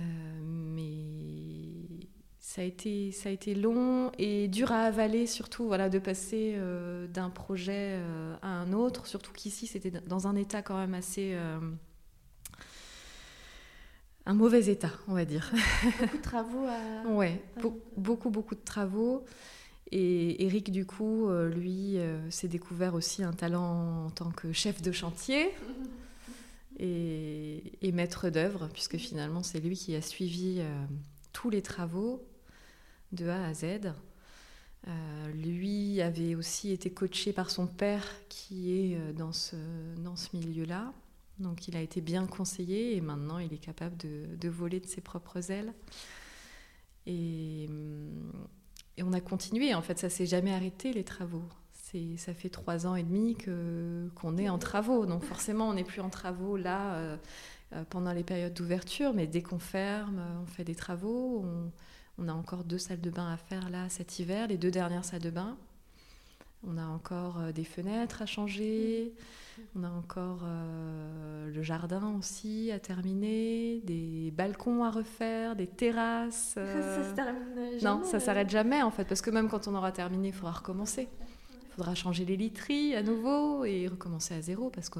mais 0.43 2.07
ça 2.39 2.61
a, 2.61 2.63
été, 2.63 3.11
ça 3.11 3.29
a 3.29 3.31
été 3.31 3.53
long 3.53 4.11
et 4.17 4.47
dur 4.47 4.71
à 4.71 4.81
avaler, 4.81 5.27
surtout 5.27 5.67
voilà, 5.67 5.89
de 5.89 5.99
passer 5.99 6.55
euh, 6.57 7.07
d'un 7.07 7.29
projet 7.29 7.99
à 8.41 8.47
un 8.47 8.73
autre. 8.73 9.05
Surtout 9.05 9.31
qu'ici, 9.31 9.67
c'était 9.67 9.91
dans 9.91 10.27
un 10.27 10.35
état 10.35 10.61
quand 10.61 10.77
même 10.77 10.93
assez. 10.93 11.37
un 14.25 14.33
mauvais 14.33 14.65
état, 14.67 14.91
on 15.07 15.13
va 15.13 15.25
dire. 15.25 15.51
Beaucoup 15.99 16.17
de 16.17 16.21
travaux 16.21 16.65
à. 16.65 17.07
Ouais, 17.09 17.43
beaucoup, 17.95 18.29
beaucoup 18.29 18.55
de 18.55 18.63
travaux. 18.63 19.23
Et 19.91 20.45
Eric, 20.45 20.71
du 20.71 20.85
coup, 20.85 21.29
euh, 21.29 21.49
lui, 21.49 21.97
euh, 21.97 22.29
s'est 22.29 22.49
découvert 22.49 22.93
aussi 22.93 23.23
un 23.23 23.31
talent 23.31 24.05
en 24.05 24.09
tant 24.09 24.31
que 24.31 24.51
chef 24.51 24.81
de 24.81 24.91
chantier 24.91 25.49
et, 26.79 27.91
maître 27.93 28.29
d'œuvre, 28.29 28.69
puisque 28.73 28.97
finalement, 28.97 29.43
c'est 29.43 29.61
lui 29.61 29.77
qui 29.77 29.95
a 29.95 30.01
suivi 30.01 30.57
euh, 30.59 30.85
tous 31.31 31.49
les 31.49 31.61
travaux 31.61 32.21
de 33.13 33.29
A 33.29 33.45
à 33.45 33.53
Z. 33.53 33.93
lui 35.33 36.01
avait 36.01 36.35
aussi 36.35 36.71
été 36.71 36.91
coaché 36.91 37.31
par 37.31 37.49
son 37.49 37.65
père 37.65 38.05
qui 38.27 38.73
est 38.73 39.13
dans 39.13 39.31
ce, 39.31 39.55
dans 39.99 40.17
ce 40.17 40.35
milieu-là. 40.35 40.93
Donc 41.39 41.69
il 41.69 41.77
a 41.77 41.81
été 41.81 42.01
bien 42.01 42.27
conseillé 42.27 42.97
et 42.97 43.01
maintenant 43.01 43.37
il 43.39 43.53
est 43.53 43.63
capable 43.63 43.95
de, 43.97 44.25
de 44.35 44.49
voler 44.49 44.81
de 44.81 44.87
ses 44.87 44.99
propres 44.99 45.49
ailes. 45.49 45.73
Et, 47.05 47.67
hum, 47.69 48.33
et 48.97 49.03
on 49.03 49.13
a 49.13 49.21
continué, 49.21 49.73
en 49.73 49.81
fait, 49.81 49.99
ça 49.99 50.09
s'est 50.09 50.25
jamais 50.25 50.53
arrêté, 50.53 50.91
les 50.91 51.03
travaux. 51.03 51.43
Ça 52.17 52.33
fait 52.33 52.49
trois 52.49 52.85
ans 52.85 52.95
et 52.95 53.03
demi 53.03 53.37
qu'on 54.15 54.37
est 54.37 54.49
en 54.49 54.57
travaux. 54.57 55.05
Donc 55.05 55.23
forcément, 55.23 55.69
on 55.69 55.73
n'est 55.73 55.85
plus 55.85 56.01
en 56.01 56.09
travaux 56.09 56.57
là 56.57 56.95
euh, 56.95 57.17
euh, 57.73 57.83
pendant 57.89 58.11
les 58.11 58.23
périodes 58.23 58.53
d'ouverture, 58.53 59.13
mais 59.13 59.25
dès 59.25 59.41
qu'on 59.41 59.57
ferme, 59.57 60.21
on 60.43 60.45
fait 60.45 60.65
des 60.65 60.75
travaux. 60.75 61.45
On, 62.17 62.27
a 62.27 62.33
encore 62.33 62.65
deux 62.65 62.77
salles 62.77 62.99
de 62.99 63.09
bain 63.09 63.31
à 63.31 63.37
faire 63.37 63.69
là 63.69 63.87
cet 63.89 64.19
hiver, 64.19 64.47
les 64.47 64.57
deux 64.57 64.71
dernières 64.71 65.05
salles 65.05 65.21
de 65.21 65.29
bain. 65.29 65.55
On 66.63 66.77
a 66.77 66.85
encore 66.85 67.39
euh, 67.39 67.51
des 67.51 67.63
fenêtres 67.63 68.21
à 68.21 68.25
changer. 68.25 69.13
On 69.75 69.83
a 69.83 69.89
encore 69.89 70.41
euh, 70.43 71.49
le 71.49 71.63
jardin 71.63 72.15
aussi 72.17 72.71
à 72.71 72.79
terminer, 72.79 73.81
des 73.85 74.31
balcons 74.35 74.83
à 74.83 74.91
refaire, 74.91 75.55
des 75.55 75.67
terrasses. 75.67 76.53
Ça 76.55 77.11
se 77.11 77.15
jamais. 77.15 77.81
Non, 77.81 78.03
ça 78.03 78.19
s'arrête 78.19 78.49
jamais 78.49 78.81
en 78.81 78.91
fait, 78.91 79.05
parce 79.05 79.21
que 79.21 79.31
même 79.31 79.49
quand 79.49 79.67
on 79.67 79.75
aura 79.75 79.91
terminé, 79.91 80.29
il 80.29 80.33
faudra 80.33 80.51
recommencer. 80.51 81.07
Il 81.63 81.73
faudra 81.75 81.95
changer 81.95 82.25
les 82.25 82.37
literies 82.37 82.95
à 82.95 83.03
nouveau 83.03 83.65
et 83.65 83.87
recommencer 83.87 84.33
à 84.35 84.41
zéro, 84.41 84.69
parce 84.69 84.89
que 84.89 84.99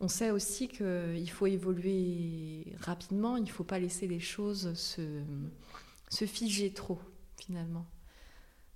on 0.00 0.08
sait 0.08 0.30
aussi 0.30 0.68
qu'il 0.68 1.30
faut 1.30 1.46
évoluer 1.46 2.74
rapidement, 2.80 3.36
il 3.36 3.44
ne 3.44 3.48
faut 3.48 3.64
pas 3.64 3.78
laisser 3.78 4.06
les 4.08 4.20
choses 4.20 4.74
se, 4.74 5.02
se 6.10 6.24
figer 6.26 6.72
trop 6.72 6.98
finalement. 7.38 7.86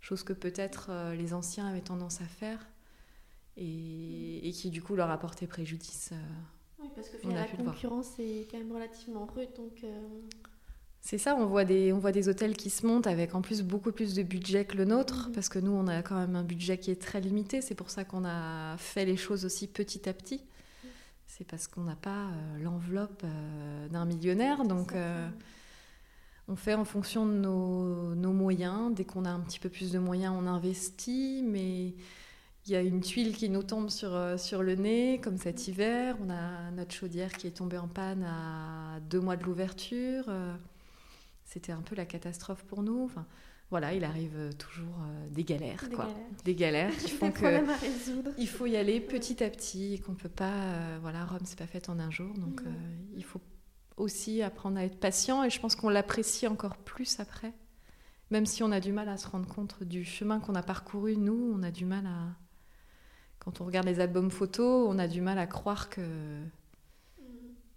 Chose 0.00 0.22
que 0.22 0.32
peut-être 0.32 0.88
euh, 0.90 1.14
les 1.14 1.34
anciens 1.34 1.66
avaient 1.66 1.80
tendance 1.80 2.20
à 2.20 2.26
faire 2.26 2.66
et, 3.58 4.50
qui 4.52 4.70
du 4.70 4.82
coup 4.82 4.94
leur 4.94 5.10
a 5.10 5.18
porté 5.18 5.46
préjudice. 5.46 6.10
Euh, 6.12 6.16
oui, 6.80 6.88
parce 6.94 7.08
que 7.08 7.28
la 7.28 7.44
concurrence 7.44 8.18
est 8.18 8.48
quand 8.50 8.58
même 8.58 8.72
relativement 8.72 9.26
rude. 9.26 9.48
Donc, 9.56 9.82
euh, 9.82 10.08
C'est 11.00 11.18
ça, 11.18 11.34
on 11.34 11.46
voit, 11.46 11.64
des, 11.64 11.92
on 11.92 11.98
voit 11.98 12.12
des 12.12 12.28
hôtels 12.28 12.56
qui 12.56 12.70
se 12.70 12.86
montent 12.86 13.06
avec 13.06 13.34
en 13.34 13.42
plus 13.42 13.62
beaucoup 13.62 13.92
plus 13.92 14.14
de 14.14 14.22
budget 14.22 14.64
que 14.64 14.76
le 14.76 14.84
nôtre, 14.84 15.28
mhm. 15.28 15.34
parce 15.34 15.48
que 15.48 15.58
nous, 15.58 15.72
on 15.72 15.88
a 15.88 16.02
quand 16.02 16.16
même 16.16 16.36
un 16.36 16.44
budget 16.44 16.78
qui 16.78 16.90
est 16.90 17.00
très 17.00 17.20
limité. 17.20 17.60
C'est 17.60 17.74
pour 17.74 17.90
ça 17.90 18.04
qu'on 18.04 18.24
a 18.24 18.76
fait 18.78 19.04
les 19.04 19.16
choses 19.16 19.44
aussi 19.44 19.66
petit 19.66 20.08
à 20.08 20.12
petit. 20.12 20.42
C'est 21.26 21.44
parce 21.44 21.66
qu'on 21.68 21.82
n'a 21.82 21.96
pas 21.96 22.26
euh, 22.26 22.58
l'enveloppe 22.62 23.24
d'un 23.90 24.04
millionnaire. 24.04 24.64
Donc, 24.64 24.92
on 26.48 26.56
fait 26.56 26.74
en 26.74 26.84
fonction 26.84 27.26
de 27.26 27.32
nos, 27.32 28.14
nos 28.14 28.32
moyens. 28.32 28.94
Dès 28.94 29.04
qu'on 29.04 29.24
a 29.24 29.30
un 29.30 29.40
petit 29.40 29.60
peu 29.60 29.68
plus 29.68 29.92
de 29.92 29.98
moyens, 29.98 30.34
on 30.36 30.46
investit. 30.46 31.42
Mais 31.46 31.94
il 32.66 32.72
y 32.72 32.74
a 32.74 32.80
une 32.80 33.00
tuile 33.00 33.36
qui 33.36 33.50
nous 33.50 33.62
tombe 33.62 33.90
sur, 33.90 34.18
sur 34.38 34.62
le 34.62 34.74
nez, 34.74 35.20
comme 35.22 35.36
cet 35.36 35.68
hiver. 35.68 36.16
On 36.24 36.30
a 36.30 36.70
notre 36.70 36.94
chaudière 36.94 37.32
qui 37.32 37.46
est 37.46 37.56
tombée 37.56 37.78
en 37.78 37.88
panne 37.88 38.24
à 38.24 38.98
deux 39.10 39.20
mois 39.20 39.36
de 39.36 39.44
l'ouverture. 39.44 40.24
C'était 41.44 41.72
un 41.72 41.82
peu 41.82 41.94
la 41.94 42.06
catastrophe 42.06 42.64
pour 42.64 42.82
nous. 42.82 43.04
Enfin, 43.04 43.26
voilà, 43.70 43.92
il 43.92 44.02
arrive 44.02 44.54
toujours 44.56 44.98
des 45.30 45.44
galères, 45.44 45.84
des 45.84 45.94
quoi. 45.94 46.06
Galères. 46.06 46.26
Des 46.44 46.54
galères 46.54 46.96
qui 46.96 47.10
font 47.10 47.30
que 47.30 47.44
à 47.44 47.76
résoudre. 47.76 48.30
il 48.38 48.48
faut 48.48 48.64
y 48.64 48.76
aller 48.78 49.00
petit 49.00 49.44
à 49.44 49.50
petit 49.50 49.94
et 49.94 49.98
qu'on 49.98 50.14
peut 50.14 50.30
pas. 50.30 50.98
voilà, 51.02 51.26
Rome, 51.26 51.40
c'est 51.44 51.58
pas 51.58 51.66
fait 51.66 51.90
en 51.90 51.98
un 51.98 52.10
jour, 52.10 52.32
donc 52.38 52.62
il 53.14 53.24
faut 53.24 53.40
aussi 53.98 54.42
apprendre 54.42 54.78
à 54.78 54.84
être 54.84 54.98
patient 54.98 55.44
et 55.44 55.50
je 55.50 55.60
pense 55.60 55.76
qu'on 55.76 55.88
l'apprécie 55.88 56.46
encore 56.46 56.76
plus 56.76 57.20
après. 57.20 57.52
Même 58.30 58.46
si 58.46 58.62
on 58.62 58.72
a 58.72 58.80
du 58.80 58.92
mal 58.92 59.08
à 59.08 59.16
se 59.16 59.26
rendre 59.26 59.48
compte 59.48 59.82
du 59.82 60.04
chemin 60.04 60.38
qu'on 60.38 60.54
a 60.54 60.62
parcouru, 60.62 61.16
nous, 61.16 61.52
on 61.54 61.62
a 61.62 61.70
du 61.70 61.84
mal 61.84 62.06
à. 62.06 62.36
Quand 63.38 63.60
on 63.60 63.64
regarde 63.64 63.86
les 63.86 64.00
albums 64.00 64.30
photos, 64.30 64.86
on 64.88 64.98
a 64.98 65.08
du 65.08 65.20
mal 65.20 65.38
à 65.38 65.46
croire 65.46 65.88
que 65.88 66.42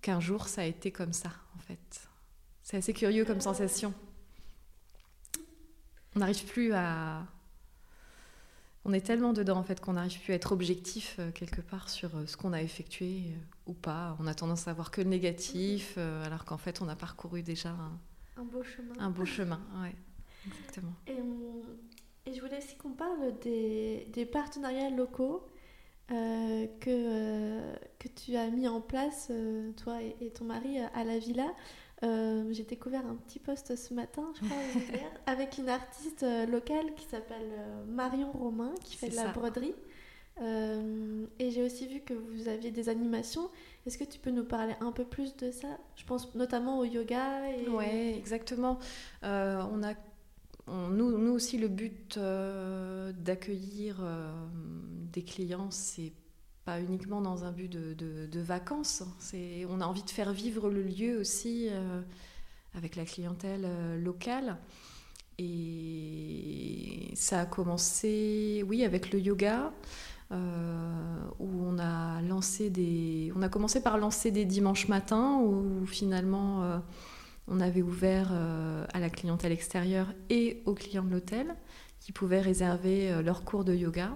qu'un 0.02 0.20
jour 0.20 0.48
ça 0.48 0.62
a 0.62 0.66
été 0.66 0.92
comme 0.92 1.14
ça, 1.14 1.32
en 1.56 1.60
fait. 1.60 2.10
C'est 2.64 2.78
assez 2.78 2.94
curieux 2.94 3.24
comme 3.24 3.40
sensation. 3.40 3.94
On 6.16 6.20
n'arrive 6.20 6.46
plus 6.46 6.74
à. 6.74 7.26
On 8.84 8.94
est 8.94 9.06
tellement 9.06 9.32
dedans 9.32 9.58
en 9.58 9.64
fait 9.64 9.80
qu'on 9.80 9.94
n'arrive 9.94 10.20
plus 10.22 10.34
à 10.34 10.36
être 10.36 10.52
objectif 10.52 11.18
euh, 11.20 11.32
quelque 11.32 11.62
part 11.62 11.90
sur 11.90 12.16
euh, 12.16 12.26
ce 12.26 12.36
qu'on 12.36 12.52
a 12.52 12.62
effectué 12.62 13.26
euh, 13.28 13.38
ou 13.68 13.74
pas. 13.74 14.18
On 14.20 14.26
a 14.26 14.34
tendance 14.34 14.68
à 14.68 14.74
voir 14.74 14.90
que 14.90 15.02
le 15.02 15.10
négatif, 15.10 15.98
alors 15.98 16.46
qu'en 16.46 16.58
fait 16.58 16.82
on 16.82 16.88
a 16.88 16.96
parcouru 16.96 17.44
déjà 17.44 17.70
un, 17.70 18.00
un 18.38 18.44
beau 18.44 18.64
chemin. 18.64 18.94
Un 19.00 19.10
beau 19.12 19.26
chemin, 19.26 19.62
ouais. 19.84 19.96
Exactement. 20.48 20.94
Et, 21.06 21.14
et, 22.26 22.34
je 22.34 22.42
voulais 22.42 22.58
aussi 22.58 22.76
qu'on 22.78 22.94
parle 22.94 23.38
des, 23.42 24.08
des, 24.12 24.26
partenariats 24.26 24.90
locaux 24.90 25.48
que, 26.10 27.60
que 28.00 28.08
tu 28.08 28.36
as 28.36 28.50
mis 28.50 28.68
en 28.68 28.82
place, 28.82 29.32
toi 29.78 30.02
et, 30.02 30.32
ton 30.32 30.46
mari, 30.46 30.80
à 30.80 31.04
la 31.04 31.20
villa. 31.20 31.54
J'ai 32.02 32.64
découvert 32.64 33.06
un 33.06 33.16
petit 33.16 33.40
poste 33.40 33.76
ce 33.76 33.94
matin, 33.94 34.32
je 34.36 34.46
crois, 34.46 34.58
avec 35.26 35.58
une 35.58 35.70
artiste 35.70 36.26
locale 36.50 36.94
qui 36.96 37.06
s'appelle 37.06 37.52
Marion 37.88 38.32
Romain, 38.32 38.74
qui 38.84 38.98
fait 38.98 39.10
de 39.10 39.16
la 39.16 39.28
broderie. 39.28 39.76
et 40.40 41.52
j'ai 41.52 41.64
aussi 41.64 41.88
vu 41.88 42.00
que 42.02 42.14
vous 42.14 42.48
aviez 42.48 42.72
des 42.72 42.90
animations. 42.90 43.50
Est-ce 43.86 43.98
que 43.98 44.04
tu 44.04 44.20
peux 44.20 44.32
nous 44.32 44.46
parler 44.46 44.74
un 44.82 44.92
peu 44.92 45.06
plus 45.06 45.36
de 45.38 45.52
ça? 45.52 45.68
Je 45.96 46.06
pense 46.06 46.34
notamment 46.36 46.80
au 46.80 46.86
yoga. 46.86 47.50
Et... 47.50 47.68
Oui, 47.70 48.16
exactement. 48.18 48.80
on 49.24 49.84
a 49.84 49.94
nous, 50.68 51.18
nous, 51.18 51.34
aussi, 51.34 51.58
le 51.58 51.68
but 51.68 52.18
euh, 52.18 53.12
d'accueillir 53.14 53.98
euh, 54.02 54.32
des 55.12 55.24
clients, 55.24 55.72
c'est 55.72 56.14
uniquement 56.80 57.22
dans 57.22 57.44
un 57.44 57.52
but 57.52 57.70
de, 57.70 57.94
de, 57.94 58.40
vacances. 58.40 59.04
C'est, 59.20 59.66
on 59.70 59.82
a 59.82 59.86
envie 59.86 60.04
de 60.04 60.10
faire 60.10 60.34
vivre 60.34 60.70
le 60.70 60.82
lieu 60.82 61.20
aussi 61.20 61.68
euh, 61.70 62.02
avec 62.76 62.96
la 62.96 63.06
clientèle 63.06 63.68
locale. 64.02 64.58
Et 65.38 67.12
ça 67.16 67.42
a 67.42 67.46
commencé, 67.46 68.64
oui, 68.68 68.84
avec 68.84 69.12
le 69.12 69.20
yoga, 69.20 69.72
où 70.32 70.36
on 71.66 71.78
a 71.80 72.22
lancé 72.22 72.70
des, 72.70 73.34
on 73.36 73.42
a 73.42 73.50
commencé 73.50 73.82
par 73.82 73.98
lancer 73.98 74.32
des 74.32 74.46
dimanches 74.46 74.88
matins, 74.88 75.40
où 75.42 75.86
finalement 75.86 76.82
on 77.48 77.60
avait 77.60 77.82
ouvert 77.82 78.30
euh, 78.32 78.86
à 78.94 79.00
la 79.00 79.10
clientèle 79.10 79.52
extérieure 79.52 80.08
et 80.30 80.62
aux 80.66 80.74
clients 80.74 81.04
de 81.04 81.12
l'hôtel 81.12 81.56
qui 82.00 82.12
pouvaient 82.12 82.42
réserver 82.42 83.12
euh, 83.12 83.22
leur 83.22 83.44
cours 83.44 83.64
de 83.64 83.74
yoga. 83.76 84.16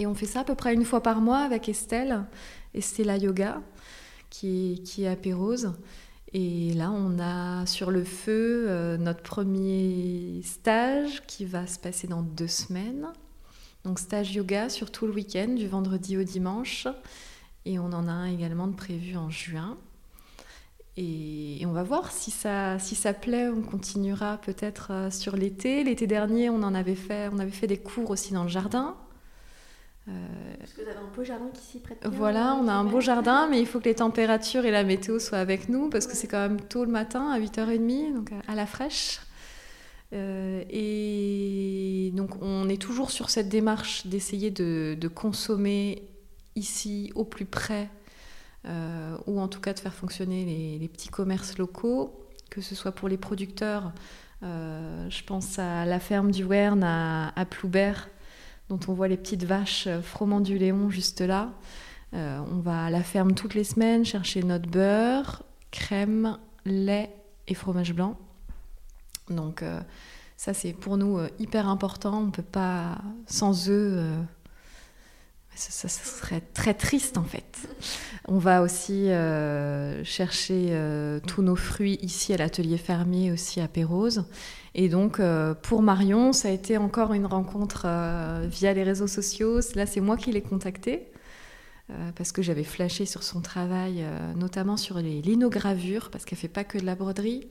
Et 0.00 0.06
on 0.06 0.14
fait 0.14 0.24
ça 0.24 0.40
à 0.40 0.44
peu 0.44 0.54
près 0.54 0.72
une 0.72 0.86
fois 0.86 1.02
par 1.02 1.20
mois 1.20 1.40
avec 1.40 1.68
Estelle, 1.68 2.24
Estella 2.72 3.18
Yoga, 3.18 3.60
qui 4.30 4.82
est, 4.96 5.06
à 5.06 5.14
Pérose. 5.14 5.74
Et 6.32 6.72
là, 6.72 6.90
on 6.90 7.18
a 7.18 7.66
sur 7.66 7.90
le 7.90 8.02
feu 8.02 8.64
euh, 8.66 8.96
notre 8.96 9.22
premier 9.22 10.40
stage 10.42 11.20
qui 11.26 11.44
va 11.44 11.66
se 11.66 11.78
passer 11.78 12.06
dans 12.06 12.22
deux 12.22 12.48
semaines. 12.48 13.08
Donc 13.84 13.98
stage 13.98 14.34
yoga 14.34 14.70
sur 14.70 14.90
tout 14.90 15.06
le 15.06 15.12
week-end, 15.12 15.48
du 15.48 15.68
vendredi 15.68 16.16
au 16.16 16.22
dimanche. 16.22 16.88
Et 17.66 17.78
on 17.78 17.92
en 17.92 18.08
a 18.08 18.12
un 18.12 18.32
également 18.32 18.68
de 18.68 18.76
prévu 18.76 19.18
en 19.18 19.28
juin. 19.28 19.76
Et, 20.96 21.62
on 21.66 21.72
va 21.72 21.82
voir 21.82 22.10
si 22.10 22.30
ça, 22.30 22.78
si 22.78 22.94
ça 22.94 23.12
plaît, 23.12 23.50
on 23.50 23.60
continuera 23.60 24.38
peut-être 24.38 24.92
euh, 24.92 25.10
sur 25.10 25.36
l'été. 25.36 25.84
L'été 25.84 26.06
dernier, 26.06 26.48
on 26.48 26.62
en 26.62 26.74
avait 26.74 26.94
fait, 26.94 27.28
on 27.30 27.38
avait 27.38 27.50
fait 27.50 27.66
des 27.66 27.76
cours 27.76 28.08
aussi 28.08 28.32
dans 28.32 28.44
le 28.44 28.48
jardin. 28.48 28.96
Euh, 30.08 30.12
Parce 30.58 30.72
que 30.72 30.82
vous 30.82 30.88
avez 30.88 30.98
un 30.98 31.14
beau 31.14 31.24
jardin 31.24 31.48
qui 31.52 31.60
s'y 31.60 31.78
prête 31.78 32.00
bien. 32.00 32.10
Voilà, 32.10 32.56
on 32.60 32.68
a 32.68 32.72
un 32.72 32.84
beau 32.84 33.00
jardin, 33.00 33.48
mais 33.48 33.60
il 33.60 33.66
faut 33.66 33.80
que 33.80 33.84
les 33.84 33.96
températures 33.96 34.64
et 34.64 34.70
la 34.70 34.84
météo 34.84 35.18
soient 35.18 35.38
avec 35.38 35.68
nous, 35.68 35.90
parce 35.90 36.06
que 36.06 36.14
c'est 36.14 36.26
quand 36.26 36.40
même 36.40 36.60
tôt 36.60 36.84
le 36.84 36.90
matin, 36.90 37.30
à 37.30 37.38
8h30, 37.38 38.14
donc 38.14 38.30
à 38.48 38.54
la 38.54 38.66
fraîche. 38.66 39.20
Euh, 40.12 40.64
et 40.68 42.10
donc 42.14 42.42
on 42.42 42.68
est 42.68 42.82
toujours 42.82 43.12
sur 43.12 43.30
cette 43.30 43.48
démarche 43.48 44.08
d'essayer 44.08 44.50
de, 44.50 44.96
de 45.00 45.06
consommer 45.06 46.02
ici 46.56 47.12
au 47.14 47.22
plus 47.24 47.44
près 47.44 47.88
euh, 48.66 49.16
ou 49.26 49.40
en 49.40 49.48
tout 49.48 49.60
cas 49.60 49.72
de 49.72 49.78
faire 49.78 49.94
fonctionner 49.94 50.78
les, 50.78 50.88
petits 50.88 51.08
commerces 51.08 51.56
locaux, 51.56 52.28
que 52.50 52.60
ce 52.60 52.74
soit 52.74 52.92
pour 52.92 53.08
les 53.08 53.16
producteurs. 53.16 53.92
Euh, 54.42 55.08
je 55.08 55.24
pense 55.24 55.58
à 55.58 55.86
la 55.86 55.98
ferme 55.98 56.30
du 56.30 56.44
Wern 56.44 56.82
à, 56.82 57.44
Ploubert, 57.48 58.08
dont 58.70 58.80
on 58.88 58.94
voit 58.94 59.08
les 59.08 59.18
petites 59.18 59.44
vaches 59.44 59.88
froment 60.02 60.40
du 60.40 60.56
Léon 60.56 60.88
juste 60.88 61.20
là. 61.20 61.52
Euh, 62.14 62.40
on 62.50 62.60
va 62.60 62.86
à 62.86 62.90
la 62.90 63.02
ferme 63.02 63.34
toutes 63.34 63.54
les 63.54 63.64
semaines 63.64 64.06
chercher 64.06 64.42
notre 64.42 64.70
beurre, 64.70 65.42
crème, 65.70 66.38
lait 66.64 67.14
et 67.48 67.54
fromage 67.54 67.92
blanc. 67.92 68.16
Donc 69.28 69.62
ça 70.36 70.54
c'est 70.54 70.72
pour 70.72 70.96
nous 70.96 71.20
hyper 71.38 71.68
important. 71.68 72.18
On 72.18 72.26
ne 72.26 72.30
peut 72.30 72.42
pas 72.42 72.98
sans 73.26 73.68
eux 73.68 74.02
ça, 75.68 75.88
serait 75.88 76.40
très 76.40 76.74
triste 76.74 77.18
en 77.18 77.24
fait. 77.24 77.68
On 78.26 78.38
va 78.38 78.62
aussi 78.62 79.10
euh, 79.10 80.02
chercher 80.04 80.68
euh, 80.70 81.20
tous 81.26 81.42
nos 81.42 81.56
fruits 81.56 81.98
ici 82.02 82.32
à 82.32 82.36
l'atelier 82.36 82.78
fermier, 82.78 83.32
aussi 83.32 83.60
à 83.60 83.68
Pérose. 83.68 84.24
Et 84.74 84.88
donc 84.88 85.20
euh, 85.20 85.54
pour 85.54 85.82
Marion, 85.82 86.32
ça 86.32 86.48
a 86.48 86.50
été 86.50 86.76
encore 86.76 87.12
une 87.12 87.26
rencontre 87.26 87.86
via 88.46 88.72
les 88.72 88.82
réseaux 88.82 89.06
sociaux. 89.06 89.60
Là, 89.74 89.86
c'est 89.86 90.00
moi 90.00 90.16
qui 90.16 90.32
l'ai 90.32 90.42
contactée 90.42 91.06
parce 92.14 92.30
que 92.30 92.40
j'avais 92.40 92.62
flashé 92.62 93.04
sur 93.04 93.24
son 93.24 93.40
travail, 93.40 94.04
notamment 94.36 94.76
sur 94.76 94.98
les 94.98 95.20
linogravures, 95.22 96.10
parce 96.12 96.24
qu'elle 96.24 96.38
fait 96.38 96.46
pas 96.46 96.62
que 96.62 96.78
de 96.78 96.86
la 96.86 96.94
broderie. 96.94 97.48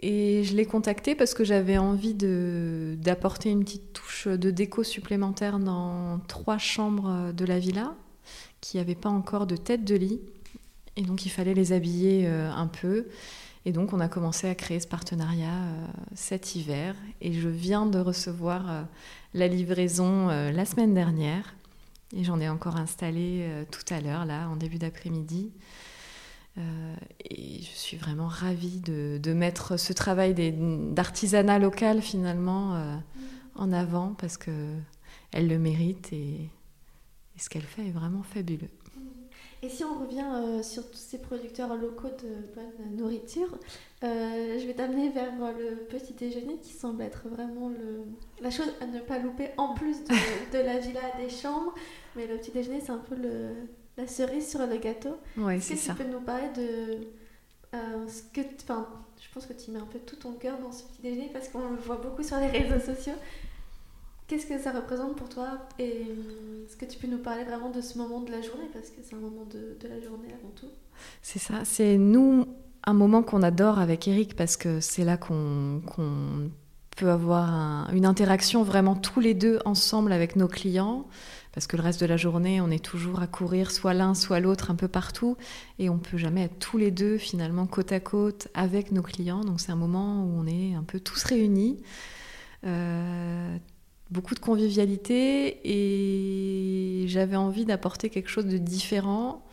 Et 0.00 0.42
je 0.42 0.56
l'ai 0.56 0.66
contacté 0.66 1.14
parce 1.14 1.32
que 1.32 1.44
j'avais 1.44 1.78
envie 1.78 2.14
d'apporter 2.14 3.50
une 3.50 3.62
petite 3.62 3.92
touche 3.92 4.26
de 4.26 4.50
déco 4.50 4.82
supplémentaire 4.82 5.60
dans 5.60 6.18
trois 6.26 6.58
chambres 6.58 7.32
de 7.32 7.44
la 7.44 7.60
villa 7.60 7.94
qui 8.60 8.78
n'avaient 8.78 8.94
pas 8.94 9.10
encore 9.10 9.46
de 9.46 9.56
tête 9.56 9.84
de 9.84 9.94
lit. 9.94 10.20
Et 10.96 11.02
donc 11.02 11.26
il 11.26 11.28
fallait 11.28 11.54
les 11.54 11.72
habiller 11.72 12.26
euh, 12.26 12.50
un 12.50 12.66
peu. 12.66 13.06
Et 13.66 13.72
donc 13.72 13.92
on 13.92 14.00
a 14.00 14.08
commencé 14.08 14.48
à 14.48 14.54
créer 14.54 14.80
ce 14.80 14.86
partenariat 14.86 15.54
euh, 15.54 15.86
cet 16.14 16.54
hiver. 16.54 16.94
Et 17.20 17.32
je 17.32 17.48
viens 17.48 17.86
de 17.86 17.98
recevoir 17.98 18.70
euh, 18.70 18.82
la 19.32 19.48
livraison 19.48 20.28
la 20.28 20.64
semaine 20.64 20.94
dernière. 20.94 21.54
Et 22.14 22.22
j'en 22.22 22.40
ai 22.40 22.48
encore 22.48 22.76
installé 22.76 23.64
tout 23.72 23.92
à 23.92 24.00
l'heure, 24.00 24.24
là, 24.24 24.48
en 24.48 24.54
début 24.54 24.78
d'après-midi. 24.78 25.50
Euh, 26.56 26.94
et 27.18 27.62
je 27.62 27.76
suis 27.76 27.96
vraiment 27.96 28.28
ravie 28.28 28.80
de, 28.80 29.32
mettre 29.32 29.76
ce 29.76 29.92
travail 29.92 30.34
d'artisanat 30.92 31.58
local 31.58 32.00
finalement 32.00 32.76
euh, 32.76 32.96
en 33.56 33.72
avant 33.72 34.14
parce 34.14 34.36
que 34.36 34.76
elle 35.32 35.48
le 35.48 35.58
mérite 35.58 36.12
et, 36.12 36.48
ce 37.36 37.48
qu'elle 37.48 37.62
fait 37.62 37.88
est 37.88 37.90
vraiment 37.90 38.22
fabuleux. 38.22 38.70
Et 39.64 39.68
si 39.70 39.82
on 39.82 39.98
revient 39.98 40.26
euh, 40.34 40.62
sur 40.62 40.88
tous 40.90 40.98
ces 40.98 41.18
producteurs 41.18 41.74
locaux 41.74 42.08
de 42.08 42.54
bonne 42.54 42.96
nourriture, 42.96 43.58
je 44.02 44.66
vais 44.66 44.74
t'amener 44.74 45.08
vers 45.08 45.32
le 45.58 45.76
petit 45.86 46.12
déjeuner 46.12 46.58
qui 46.58 46.74
semble 46.74 47.02
être 47.02 47.26
vraiment 47.28 47.70
le, 47.70 48.04
la 48.42 48.50
chose 48.50 48.70
à 48.82 48.86
ne 48.86 49.00
pas 49.00 49.18
louper 49.18 49.48
en 49.56 49.72
plus 49.72 50.04
de, 50.04 50.08
de 50.52 50.58
la 50.58 50.78
villa 50.78 51.00
des 51.18 51.30
chambres. 51.30 51.74
Mais 52.14 52.26
le 52.26 52.36
petit 52.36 52.50
déjeuner, 52.50 52.80
c'est 52.80 52.92
un 52.92 52.98
peu 52.98 53.14
le, 53.14 53.48
la 53.96 54.06
cerise 54.06 54.48
sur 54.48 54.66
le 54.66 54.76
gâteau. 54.76 55.16
Oui, 55.36 55.60
c'est 55.60 55.76
ça. 55.76 55.94
Tu 55.94 56.04
peux 56.04 56.10
nous 56.10 56.20
parler 56.20 56.48
de 56.56 57.06
euh, 57.74 58.06
ce 58.08 58.22
que, 58.32 58.46
enfin, 58.62 58.86
je 59.20 59.26
pense 59.32 59.46
que 59.46 59.52
tu 59.52 59.70
mets 59.70 59.80
un 59.80 59.86
peu 59.86 59.98
tout 59.98 60.16
ton 60.16 60.32
cœur 60.32 60.58
dans 60.58 60.72
ce 60.72 60.84
petit 60.84 61.02
déjeuner 61.02 61.30
parce 61.32 61.48
qu'on 61.48 61.70
le 61.70 61.76
voit 61.76 61.96
beaucoup 61.96 62.22
sur 62.22 62.38
les 62.38 62.46
réseaux 62.48 62.80
sociaux. 62.80 63.14
Qu'est-ce 64.26 64.46
que 64.46 64.58
ça 64.58 64.72
représente 64.72 65.16
pour 65.16 65.28
toi 65.28 65.68
et 65.78 66.06
euh, 66.08 66.64
est-ce 66.64 66.76
que 66.76 66.86
tu 66.86 66.98
peux 66.98 67.06
nous 67.06 67.18
parler 67.18 67.44
vraiment 67.44 67.70
de 67.70 67.82
ce 67.82 67.98
moment 67.98 68.20
de 68.20 68.30
la 68.30 68.40
journée? 68.40 68.68
Parce 68.72 68.88
que 68.88 69.02
c'est 69.02 69.14
un 69.14 69.18
moment 69.18 69.44
de, 69.44 69.76
de, 69.80 69.88
la 69.88 70.00
journée 70.00 70.28
avant 70.32 70.52
tout. 70.56 70.70
C'est 71.20 71.38
ça, 71.38 71.64
c'est 71.64 71.98
nous 71.98 72.46
un 72.86 72.94
moment 72.94 73.22
qu'on 73.22 73.42
adore 73.42 73.78
avec 73.78 74.08
Eric 74.08 74.34
parce 74.34 74.56
que 74.56 74.80
c'est 74.80 75.04
là 75.04 75.16
qu'on 75.16 75.82
peut 76.96 77.10
avoir 77.10 77.90
une 77.92 78.06
interaction 78.06 78.62
vraiment 78.62 78.94
tous 78.94 79.20
les 79.20 79.34
deux 79.34 79.58
ensemble 79.64 80.12
avec 80.12 80.36
nos 80.36 80.48
clients, 80.48 81.06
parce 81.52 81.66
que 81.66 81.76
le 81.76 81.82
reste 81.82 82.00
de 82.00 82.06
la 82.06 82.16
journée, 82.16 82.60
on 82.60 82.70
est 82.70 82.84
toujours 82.84 83.20
à 83.20 83.26
courir 83.26 83.70
soit 83.70 83.94
l'un, 83.94 84.14
soit 84.14 84.40
l'autre, 84.40 84.70
un 84.70 84.74
peu 84.74 84.88
partout, 84.88 85.36
et 85.78 85.88
on 85.88 85.98
peut 85.98 86.18
jamais 86.18 86.44
être 86.44 86.58
tous 86.58 86.78
les 86.78 86.90
deux 86.90 87.18
finalement 87.18 87.66
côte 87.66 87.92
à 87.92 88.00
côte 88.00 88.48
avec 88.54 88.92
nos 88.92 89.02
clients. 89.02 89.40
Donc 89.40 89.60
c'est 89.60 89.72
un 89.72 89.76
moment 89.76 90.24
où 90.24 90.32
on 90.36 90.46
est 90.46 90.74
un 90.74 90.82
peu 90.82 91.00
tous 91.00 91.24
réunis. 91.24 91.82
Euh, 92.64 93.56
beaucoup 94.10 94.34
de 94.34 94.40
convivialité 94.40 95.60
et 95.64 97.06
j'avais 97.08 97.36
envie 97.36 97.64
d'apporter 97.64 98.10
quelque 98.10 98.28
chose 98.28 98.46
de 98.46 98.58
différent, 98.58 99.44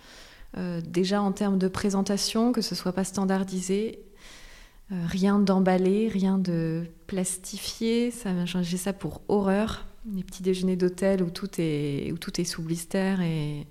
euh, 0.57 0.81
déjà 0.81 1.21
en 1.21 1.31
termes 1.31 1.57
de 1.57 1.67
présentation, 1.67 2.51
que 2.51 2.61
ce 2.61 2.75
soit 2.75 2.93
pas 2.93 3.03
standardisé, 3.03 3.99
euh, 4.91 4.95
rien 5.07 5.39
d'emballé, 5.39 6.09
rien 6.09 6.37
de 6.37 6.85
plastifié. 7.07 8.13
J'ai 8.61 8.77
ça 8.77 8.93
pour 8.93 9.21
horreur. 9.29 9.87
Les 10.13 10.23
petits 10.23 10.43
déjeuners 10.43 10.75
d'hôtel 10.75 11.23
où 11.23 11.29
tout 11.29 11.49
est 11.59 12.11
où 12.11 12.17
tout 12.17 12.41
est 12.41 12.43
sous 12.43 12.63
blister 12.63 13.15
et, 13.21 13.67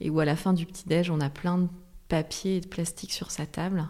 et 0.00 0.10
où 0.10 0.18
à 0.18 0.24
la 0.24 0.34
fin 0.34 0.52
du 0.52 0.66
petit 0.66 0.88
déj 0.88 1.10
on 1.10 1.20
a 1.20 1.30
plein 1.30 1.58
de 1.58 1.68
papier 2.08 2.56
et 2.56 2.60
de 2.60 2.66
plastique 2.66 3.12
sur 3.12 3.30
sa 3.30 3.46
table. 3.46 3.88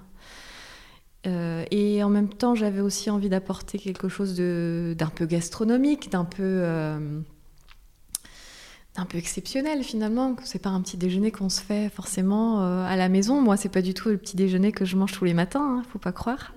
Euh, 1.26 1.64
et 1.70 2.02
en 2.02 2.08
même 2.08 2.28
temps, 2.28 2.54
j'avais 2.54 2.80
aussi 2.80 3.10
envie 3.10 3.28
d'apporter 3.28 3.78
quelque 3.78 4.08
chose 4.08 4.34
d'un 4.36 5.10
peu 5.14 5.26
gastronomique, 5.26 6.10
d'un 6.10 6.24
peu, 6.24 6.42
euh, 6.42 7.20
peu 9.08 9.18
exceptionnel 9.18 9.82
finalement. 9.82 10.36
C'est 10.44 10.62
pas 10.62 10.70
un 10.70 10.80
petit 10.80 10.96
déjeuner 10.96 11.30
qu'on 11.30 11.48
se 11.48 11.60
fait 11.60 11.90
forcément 11.90 12.62
euh, 12.62 12.84
à 12.84 12.96
la 12.96 13.08
maison. 13.08 13.40
Moi, 13.40 13.56
c'est 13.56 13.68
pas 13.68 13.82
du 13.82 13.92
tout 13.94 14.08
le 14.08 14.16
petit 14.16 14.36
déjeuner 14.36 14.72
que 14.72 14.84
je 14.84 14.96
mange 14.96 15.12
tous 15.12 15.24
les 15.24 15.34
matins, 15.34 15.78
hein, 15.78 15.82
faut 15.90 15.98
pas 15.98 16.12
croire. 16.12 16.54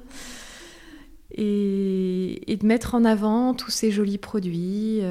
Et, 1.36 2.52
et, 2.52 2.58
de 2.58 2.66
mettre 2.66 2.94
en 2.94 3.04
avant 3.06 3.56
tous 3.56 3.72
ces 3.72 3.92
jolis 3.92 4.20
produits, 4.20 5.02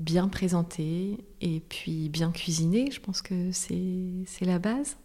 bien 0.00 0.26
présentés 0.26 1.24
et 1.40 1.60
puis 1.60 2.08
bien 2.08 2.32
cuisinés. 2.32 2.90
Je 2.90 3.00
pense 3.00 3.22
que 3.22 3.52
c'est 3.52 4.44
la 4.44 4.58
base. 4.58 4.96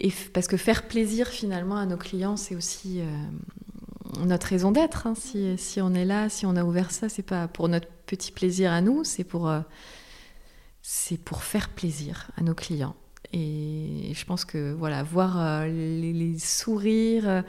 Et 0.00 0.12
parce 0.32 0.46
que 0.46 0.56
faire 0.56 0.86
plaisir 0.86 1.28
finalement 1.28 1.76
à 1.76 1.86
nos 1.86 1.96
clients, 1.96 2.36
c'est 2.36 2.54
aussi 2.54 3.00
euh, 3.00 3.04
notre 4.24 4.46
raison 4.46 4.70
d'être. 4.70 5.06
Hein. 5.06 5.14
Si, 5.16 5.80
on 5.80 5.92
est 5.94 6.04
là, 6.04 6.28
si 6.28 6.46
on 6.46 6.56
a 6.56 6.64
ouvert 6.64 6.90
ça, 6.90 7.08
c'est 7.08 7.22
pas 7.22 7.48
pour 7.48 7.68
notre 7.68 7.88
petit 8.06 8.30
plaisir 8.30 8.72
à 8.72 8.80
nous, 8.80 9.02
c'est 9.02 9.24
pour, 9.24 9.48
euh, 9.48 9.60
pour 11.24 11.42
faire 11.42 11.70
plaisir 11.70 12.30
à 12.36 12.42
nos 12.42 12.54
clients. 12.54 12.94
Et 13.32 14.12
je 14.14 14.24
pense 14.24 14.44
que 14.44 14.72
voilà, 14.72 15.02
voir 15.02 15.36
euh, 15.38 15.66
les, 15.66 16.38
sourires, 16.38 17.42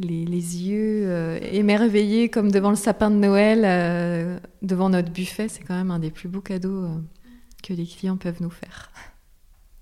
les 0.00 0.24
yeux 0.26 1.38
émerveillés 1.54 2.30
comme 2.30 2.50
devant 2.50 2.70
le 2.70 2.76
sapin 2.76 3.10
de 3.10 3.16
Noël, 3.16 4.40
devant 4.62 4.88
notre 4.88 5.12
buffet, 5.12 5.48
c'est 5.48 5.62
quand 5.62 5.76
même 5.76 5.90
un 5.90 5.98
des 5.98 6.10
plus 6.10 6.28
beaux 6.28 6.40
cadeaux 6.40 6.88
que 7.62 7.74
les 7.74 7.86
clients 7.86 8.16
peuvent 8.16 8.40
nous 8.40 8.50
faire. 8.50 8.90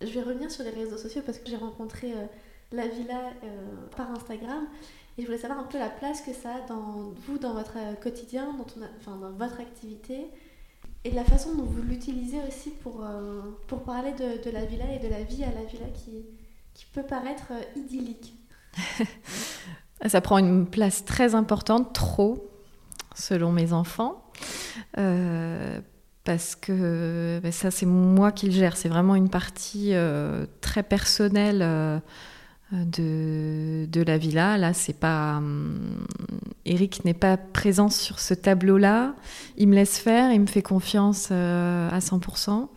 Je 0.01 0.09
vais 0.09 0.23
revenir 0.23 0.51
sur 0.51 0.65
les 0.65 0.71
réseaux 0.71 0.97
sociaux 0.97 1.23
parce 1.25 1.39
que 1.39 1.49
j'ai 1.49 1.57
rencontré 1.57 2.13
euh, 2.13 2.25
la 2.73 2.89
villa 2.89 3.33
euh, 3.45 3.67
par 3.95 4.11
Instagram 4.11 4.67
et 5.19 5.23
je 5.23 5.27
voulais 5.27 5.39
savoir 5.39 5.61
un 5.61 5.65
peu 5.65 5.79
la 5.79 5.91
place 5.91 6.23
que 6.23 6.33
ça 6.33 6.55
a 6.55 6.61
dans 6.67 7.13
vous, 7.27 7.39
dans 7.39 7.53
votre 7.53 7.77
euh, 7.77 7.95
quotidien, 7.95 8.57
dans, 9.07 9.31
votre 9.33 9.61
activité 9.61 10.29
et 11.05 11.11
la 11.11 11.25
façon 11.25 11.55
dont 11.55 11.65
vous 11.65 11.83
l'utilisez 11.83 12.39
aussi 12.49 12.71
pour, 12.71 13.07
pour 13.67 13.83
parler 13.83 14.13
de, 14.13 14.51
la 14.51 14.65
villa 14.65 14.85
et 14.95 14.99
de 14.99 15.09
la 15.09 15.23
vie 15.23 15.45
à 15.45 15.51
la 15.53 15.65
villa 15.65 15.87
qui 15.95 16.85
peut 16.93 17.03
paraître 17.03 17.53
idyllique. 17.75 18.35
ça 20.07 20.21
prend 20.21 20.37
une 20.37 20.67
place 20.67 21.05
très 21.07 21.35
importante, 21.35 21.95
trop, 21.95 22.51
selon 23.15 23.51
mes 23.51 23.73
enfants 23.73 24.23
parce 26.24 26.54
que 26.54 27.40
ben 27.42 27.52
ça 27.52 27.70
c'est 27.70 27.87
moi 27.87 28.33
qui 28.33 28.46
le 28.46 28.52
gère. 28.52 28.76
C'est 28.76 28.88
vraiment 28.88 29.14
une 29.14 29.30
partie 29.30 29.94
euh, 29.94 30.46
très 30.61 30.83
personnelle 30.83 31.61
euh, 31.62 31.98
de, 32.72 33.87
de, 33.87 34.02
la 34.02 34.18
villa. 34.18 34.59
Là, 34.59 34.72
c'est 34.72 34.98
pas 34.98 35.38
hum, 35.38 36.06
Eric 36.66 37.04
n'est 37.04 37.14
pas 37.14 37.37
présent 37.37 37.88
sur 37.88 38.20
ce 38.20 38.35
tableau-là. 38.35 39.14
Il 39.56 39.68
me 39.68 39.74
laisse 39.74 39.98
faire, 39.98 40.33
il 40.33 40.40
me 40.40 40.46
fait 40.46 40.62
confiance 40.62 41.28
euh, 41.30 41.88
à 41.90 41.98
100%. 42.00 42.68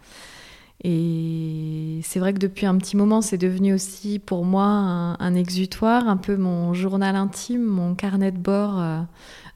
Et 0.86 2.02
c'est 2.04 2.20
vrai 2.20 2.34
que 2.34 2.40
depuis 2.40 2.66
un 2.66 2.78
petit 2.78 2.98
moment, 2.98 3.22
c'est 3.22 3.38
devenu 3.38 3.74
aussi 3.74 4.20
pour 4.20 4.44
moi 4.44 4.66
un, 4.66 5.14
un, 5.20 5.36
exutoire, 5.36 6.10
un 6.10 6.18
peu 6.18 6.36
mon 6.36 6.74
journal 6.74 7.16
intime, 7.16 7.64
mon 7.64 7.96
carnet 7.96 8.32
de 8.32 8.38
bord 8.38 8.84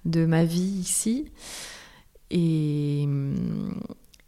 de 0.06 0.26
ma 0.26 0.46
vie 0.46 0.62
ici. 0.62 1.26
Et, 2.30 3.08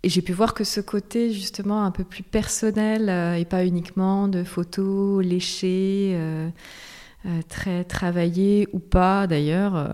et 0.02 0.10
j'ai 0.10 0.22
pu 0.22 0.32
voir 0.32 0.54
que 0.54 0.64
ce 0.64 0.80
côté 0.80 1.32
justement 1.32 1.84
un 1.84 1.92
peu 1.92 2.04
plus 2.06 2.24
personnel 2.24 3.10
euh, 3.10 3.36
et 3.36 3.46
pas 3.46 3.66
uniquement 3.66 4.28
de 4.30 4.44
photos 4.44 5.24
léchées, 5.24 6.14
euh, 6.16 6.50
euh, 7.26 7.42
très 7.50 7.84
travaillées 7.84 8.70
ou 8.72 8.80
pas 8.80 9.28
d'ailleurs, 9.28 9.92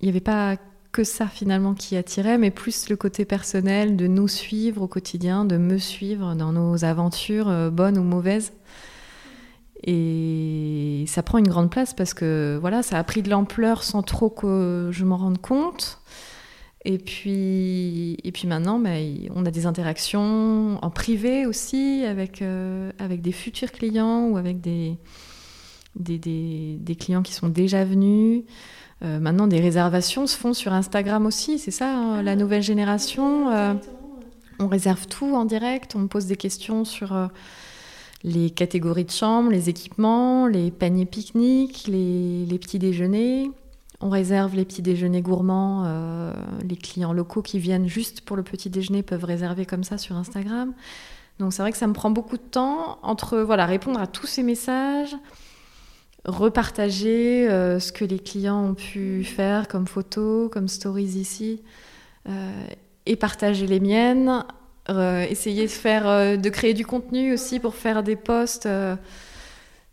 il 0.00 0.04
n'y 0.04 0.08
avait 0.08 0.20
pas 0.20 0.56
que 0.92 1.04
ça 1.04 1.26
finalement 1.26 1.74
qui 1.74 1.94
attirait, 1.94 2.38
mais 2.38 2.50
plus 2.50 2.88
le 2.88 2.96
côté 2.96 3.26
personnel 3.26 3.96
de 3.96 4.06
nous 4.06 4.28
suivre 4.28 4.80
au 4.80 4.88
quotidien, 4.88 5.44
de 5.44 5.58
me 5.58 5.76
suivre 5.76 6.34
dans 6.34 6.52
nos 6.52 6.86
aventures, 6.86 7.70
bonnes 7.70 7.98
ou 7.98 8.02
mauvaises. 8.02 8.54
Et 9.84 11.04
ça 11.06 11.22
prend 11.22 11.36
une 11.36 11.48
grande 11.48 11.70
place 11.70 11.92
parce 11.92 12.14
que 12.14 12.56
voilà, 12.58 12.82
ça 12.82 12.98
a 12.98 13.04
pris 13.04 13.20
de 13.20 13.28
l'ampleur 13.28 13.82
sans 13.82 14.02
trop 14.02 14.30
que 14.30 14.88
je 14.90 15.04
m'en 15.04 15.18
rende 15.18 15.38
compte. 15.38 16.00
Et 16.88 16.98
puis, 16.98 18.16
et 18.22 18.30
puis 18.30 18.46
maintenant, 18.46 18.78
bah, 18.78 18.90
on 19.34 19.44
a 19.44 19.50
des 19.50 19.66
interactions 19.66 20.78
en 20.80 20.88
privé 20.88 21.44
aussi 21.44 22.04
avec, 22.06 22.42
euh, 22.42 22.92
avec 23.00 23.22
des 23.22 23.32
futurs 23.32 23.72
clients 23.72 24.28
ou 24.28 24.36
avec 24.36 24.60
des, 24.60 24.96
des, 25.96 26.16
des, 26.78 26.94
clients 26.94 27.22
qui 27.22 27.32
sont 27.32 27.48
déjà 27.48 27.84
venus. 27.84 28.44
Euh, 29.02 29.18
maintenant, 29.18 29.48
des 29.48 29.58
réservations 29.58 30.28
se 30.28 30.36
font 30.38 30.54
sur 30.54 30.72
Instagram 30.72 31.26
aussi, 31.26 31.58
c'est 31.58 31.72
ça, 31.72 31.92
hein, 31.92 32.22
la 32.22 32.36
nouvelle 32.36 32.62
génération. 32.62 33.50
Euh, 33.50 33.74
on 34.60 34.68
réserve 34.68 35.08
tout 35.08 35.34
en 35.34 35.44
direct, 35.44 35.96
on 35.96 36.06
pose 36.06 36.26
des 36.26 36.36
questions 36.36 36.84
sur 36.84 37.30
les 38.22 38.50
catégories 38.50 39.04
de 39.04 39.10
chambres, 39.10 39.50
les 39.50 39.68
équipements, 39.68 40.46
les 40.46 40.70
paniers 40.70 41.04
pique-nique, 41.04 41.88
les, 41.88 42.46
les 42.46 42.58
petits 42.60 42.78
déjeuners. 42.78 43.50
On 44.00 44.10
réserve 44.10 44.54
les 44.54 44.64
petits 44.64 44.82
déjeuners 44.82 45.22
gourmands. 45.22 45.84
Euh, 45.86 46.32
les 46.62 46.76
clients 46.76 47.12
locaux 47.12 47.42
qui 47.42 47.58
viennent 47.58 47.88
juste 47.88 48.20
pour 48.20 48.36
le 48.36 48.42
petit 48.42 48.68
déjeuner 48.68 49.02
peuvent 49.02 49.24
réserver 49.24 49.64
comme 49.64 49.84
ça 49.84 49.96
sur 49.96 50.16
Instagram. 50.16 50.74
Donc 51.38 51.52
c'est 51.52 51.62
vrai 51.62 51.72
que 51.72 51.78
ça 51.78 51.86
me 51.86 51.92
prend 51.92 52.10
beaucoup 52.10 52.36
de 52.36 52.42
temps 52.42 52.98
entre 53.02 53.38
voilà 53.38 53.66
répondre 53.66 54.00
à 54.00 54.06
tous 54.06 54.26
ces 54.26 54.42
messages, 54.42 55.14
repartager 56.24 57.48
euh, 57.48 57.78
ce 57.78 57.92
que 57.92 58.04
les 58.04 58.18
clients 58.18 58.62
ont 58.64 58.74
pu 58.74 59.24
faire 59.24 59.68
comme 59.68 59.86
photos, 59.86 60.50
comme 60.50 60.68
stories 60.68 61.04
ici, 61.04 61.62
euh, 62.28 62.66
et 63.06 63.16
partager 63.16 63.66
les 63.66 63.80
miennes. 63.80 64.44
essayer 64.88 65.64
de 65.64 65.70
faire, 65.70 66.38
de 66.38 66.48
créer 66.48 66.74
du 66.74 66.86
contenu 66.86 67.32
aussi 67.32 67.60
pour 67.60 67.74
faire 67.74 68.02
des 68.02 68.16
posts. 68.16 68.68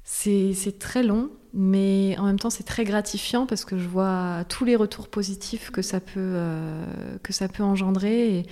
c'est 0.04 0.80
très 0.80 1.04
long 1.04 1.30
mais 1.54 2.16
en 2.18 2.26
même 2.26 2.40
temps 2.40 2.50
c'est 2.50 2.64
très 2.64 2.84
gratifiant 2.84 3.46
parce 3.46 3.64
que 3.64 3.78
je 3.78 3.88
vois 3.88 4.44
tous 4.50 4.66
les 4.66 4.76
retours 4.76 5.08
positifs 5.08 5.70
que 5.70 5.84
ça 5.84 6.00
peut, 6.00 6.14
euh, 6.18 6.86
que 7.22 7.32
ça 7.32 7.48
peut 7.48 7.64
engendrer 7.64 8.40
et, 8.40 8.46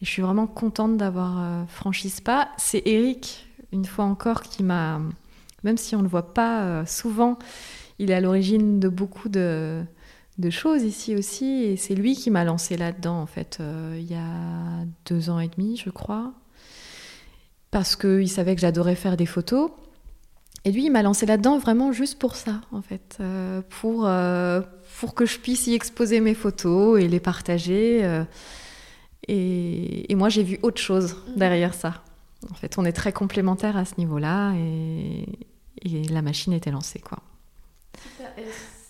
je 0.00 0.06
suis 0.06 0.22
vraiment 0.22 0.46
contente 0.46 0.96
d'avoir 0.96 1.40
euh, 1.40 1.64
franchi 1.66 2.08
ce 2.08 2.22
pas. 2.22 2.50
C'est 2.56 2.86
Eric, 2.86 3.48
une 3.72 3.84
fois 3.84 4.04
encore, 4.04 4.42
qui 4.42 4.62
m'a, 4.62 5.00
même 5.64 5.76
si 5.76 5.96
on 5.96 5.98
ne 5.98 6.04
le 6.04 6.08
voit 6.08 6.34
pas 6.34 6.62
euh, 6.62 6.86
souvent, 6.86 7.36
il 7.98 8.12
est 8.12 8.14
à 8.14 8.20
l'origine 8.20 8.78
de 8.78 8.88
beaucoup 8.88 9.28
de, 9.28 9.82
de, 10.38 10.50
choses 10.50 10.84
ici 10.84 11.16
aussi 11.16 11.64
et 11.64 11.76
c'est 11.76 11.96
lui 11.96 12.14
qui 12.14 12.30
m'a 12.30 12.44
lancé 12.44 12.76
là-dedans 12.76 13.20
en 13.20 13.26
fait 13.26 13.58
il 13.96 14.08
y 14.08 14.14
a 14.14 14.84
deux 15.04 15.30
ans 15.30 15.40
et 15.40 15.48
demi 15.48 15.76
je 15.76 15.90
crois 15.90 16.32
parce 17.72 17.96
qu'il 17.96 18.30
savait 18.30 18.54
que 18.54 18.60
j'adorais 18.60 18.94
faire 18.94 19.16
des 19.16 19.26
photos 19.26 19.72
et 20.68 20.72
lui, 20.72 20.84
il 20.84 20.90
m'a 20.90 21.00
lancé 21.00 21.24
là-dedans 21.24 21.56
vraiment 21.56 21.92
juste 21.92 22.18
pour 22.18 22.36
ça, 22.36 22.60
en 22.72 22.82
fait, 22.82 23.16
euh, 23.20 23.62
pour, 23.80 24.06
euh, 24.06 24.60
pour 25.00 25.14
que 25.14 25.24
je 25.24 25.38
puisse 25.38 25.66
y 25.66 25.72
exposer 25.72 26.20
mes 26.20 26.34
photos 26.34 27.00
et 27.00 27.08
les 27.08 27.20
partager. 27.20 28.04
Euh, 28.04 28.22
et, 29.28 30.14
moi, 30.14 30.28
j'ai 30.28 30.42
vu 30.42 30.58
autre 30.60 30.78
chose 30.78 31.16
mhm. 31.28 31.36
derrière 31.36 31.72
ça. 31.72 32.02
En 32.50 32.54
fait, 32.54 32.76
on 32.76 32.84
est 32.84 32.92
très 32.92 33.14
complémentaires 33.14 33.78
à 33.78 33.86
ce 33.86 33.94
niveau-là 33.96 34.52
et, 34.56 35.24
la 36.10 36.20
machine 36.20 36.52
était 36.52 36.70
lancée, 36.70 36.98
quoi. 36.98 37.20
Et 38.36 38.42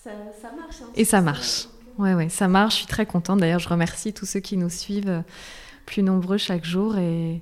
ça, 0.03 0.11
marche. 0.57 0.77
Hein, 0.83 0.91
et 0.97 1.05
ça 1.05 1.21
marche. 1.21 1.69
Ouais, 1.97 2.15
ouais, 2.15 2.29
ça 2.29 2.49
marche. 2.49 2.75
Je 2.75 2.79
suis 2.79 2.87
très 2.89 3.07
contente. 3.07 3.39
D'ailleurs, 3.39 3.61
je 3.61 3.69
remercie 3.69 4.13
tous 4.13 4.27
ceux 4.27 4.41
qui 4.41 4.57
nous 4.57 4.71
suivent 4.71 5.23
plus 5.87 6.03
nombreux 6.03 6.39
chaque 6.39 6.65
jour 6.65 6.99
et 6.99 7.41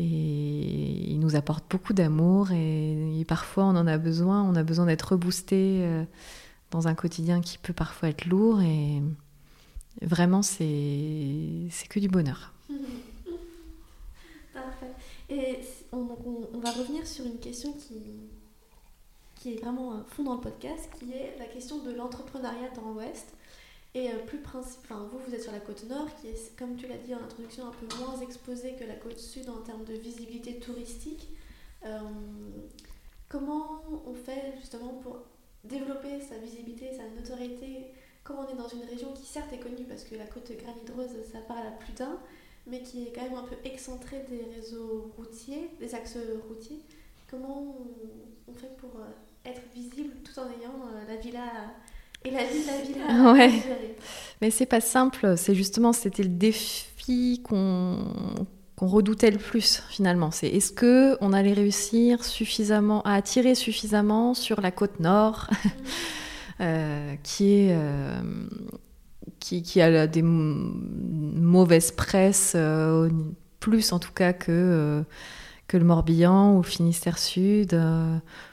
et 0.00 1.10
il 1.10 1.18
nous 1.18 1.34
apporte 1.34 1.64
beaucoup 1.68 1.92
d'amour 1.92 2.52
et, 2.52 3.24
parfois 3.26 3.64
on 3.64 3.76
en 3.76 3.86
a 3.88 3.98
besoin, 3.98 4.42
on 4.44 4.54
a 4.54 4.62
besoin 4.62 4.86
d'être 4.86 5.12
reboosté 5.12 5.80
euh, 5.82 6.04
dans 6.70 6.86
un 6.86 6.94
quotidien 6.94 7.40
qui 7.40 7.58
peut 7.58 7.72
parfois 7.72 8.08
être 8.08 8.24
lourd. 8.26 8.62
Et 8.62 9.02
vraiment, 10.00 10.42
c'est 10.42 11.68
que 11.90 11.98
du 11.98 12.08
bonheur. 12.08 12.54
Parfait. 14.54 14.92
Et 15.28 15.58
on, 15.90 16.04
va 16.60 16.70
revenir 16.70 17.04
sur 17.04 17.26
une 17.26 17.38
question 17.38 17.72
qui, 17.72 18.00
qui 19.34 19.54
est 19.54 19.60
vraiment 19.60 19.94
un 19.94 20.04
fond 20.04 20.22
dans 20.22 20.34
le 20.34 20.40
podcast, 20.40 20.88
qui 20.98 21.12
est 21.12 21.36
la 21.40 21.46
question 21.46 21.82
de 21.82 21.90
l'entrepreneuriat 21.92 22.70
dans 22.76 22.92
l'Ouest. 22.92 23.34
Et 23.98 24.10
euh, 24.10 24.18
plus 24.26 24.38
principe, 24.38 24.86
vous, 24.88 25.18
vous 25.26 25.34
êtes 25.34 25.42
sur 25.42 25.50
la 25.50 25.58
côte 25.58 25.82
nord, 25.88 26.06
qui 26.20 26.28
est, 26.28 26.56
comme 26.56 26.76
tu 26.76 26.86
l'as 26.86 26.98
dit 26.98 27.12
en 27.16 27.18
introduction, 27.18 27.66
un 27.66 27.72
peu 27.72 27.96
moins 27.96 28.20
exposée 28.20 28.74
que 28.78 28.84
la 28.84 28.94
côte 28.94 29.18
sud 29.18 29.48
en 29.50 29.60
termes 29.62 29.84
de 29.84 29.94
visibilité 29.94 30.60
touristique. 30.60 31.28
Euh, 31.84 31.98
comment 33.28 33.82
on 34.06 34.14
fait 34.14 34.54
justement 34.60 34.94
pour 35.02 35.22
développer 35.64 36.20
sa 36.20 36.38
visibilité, 36.38 36.92
sa 36.96 37.08
notoriété, 37.08 37.88
quand 38.22 38.36
on 38.36 38.54
est 38.54 38.56
dans 38.56 38.68
une 38.68 38.84
région 38.88 39.12
qui 39.14 39.26
certes 39.26 39.52
est 39.52 39.58
connue 39.58 39.84
parce 39.88 40.04
que 40.04 40.14
la 40.14 40.26
côte 40.26 40.52
granit-rose, 40.52 41.16
ça 41.32 41.40
parle 41.40 41.66
à 41.66 41.72
plus 41.72 41.94
d'un, 41.94 42.20
mais 42.68 42.82
qui 42.82 43.02
est 43.02 43.12
quand 43.12 43.22
même 43.22 43.34
un 43.34 43.48
peu 43.48 43.56
excentrée 43.64 44.24
des 44.28 44.44
réseaux 44.54 45.10
routiers, 45.16 45.70
des 45.80 45.96
axes 45.96 46.18
routiers. 46.48 46.82
Comment 47.28 47.74
on, 48.46 48.54
fait 48.54 48.76
pour 48.76 49.00
euh, 49.00 49.10
être 49.44 49.62
visible 49.74 50.14
tout 50.22 50.38
en 50.38 50.46
ayant 50.46 50.88
la 51.08 51.16
villa 51.16 51.74
et 52.24 52.30
la 52.30 52.44
vie, 52.44 52.64
la 52.66 52.80
villa 52.82 53.32
Ouais. 53.32 53.52
Mais 54.40 54.50
c'est 54.50 54.66
pas 54.66 54.80
simple. 54.80 55.34
C'est 55.36 55.54
justement, 55.54 55.92
c'était 55.92 56.22
le 56.22 56.28
défi 56.28 57.40
qu'on 57.42 57.98
qu'on 58.76 58.86
redoutait 58.86 59.32
le 59.32 59.38
plus 59.38 59.82
finalement. 59.88 60.30
C'est 60.30 60.46
est-ce 60.46 60.70
que 60.70 61.16
on 61.20 61.32
allait 61.32 61.52
réussir 61.52 62.24
suffisamment 62.24 63.02
à 63.02 63.14
attirer 63.14 63.56
suffisamment 63.56 64.34
sur 64.34 64.60
la 64.60 64.70
côte 64.70 65.00
nord, 65.00 65.48
euh, 66.60 67.16
qui 67.24 67.54
est 67.54 67.72
euh, 67.72 68.20
qui, 69.40 69.62
qui, 69.62 69.80
a 69.80 70.06
des 70.06 70.22
mauvaises 70.22 71.90
presses, 71.90 72.52
euh, 72.54 73.10
plus 73.58 73.92
en 73.92 73.98
tout 73.98 74.12
cas 74.12 74.32
que 74.32 75.02
que 75.66 75.76
le 75.76 75.84
Morbihan 75.84 76.56
ou 76.56 76.62
Finistère 76.62 77.18
Sud 77.18 77.76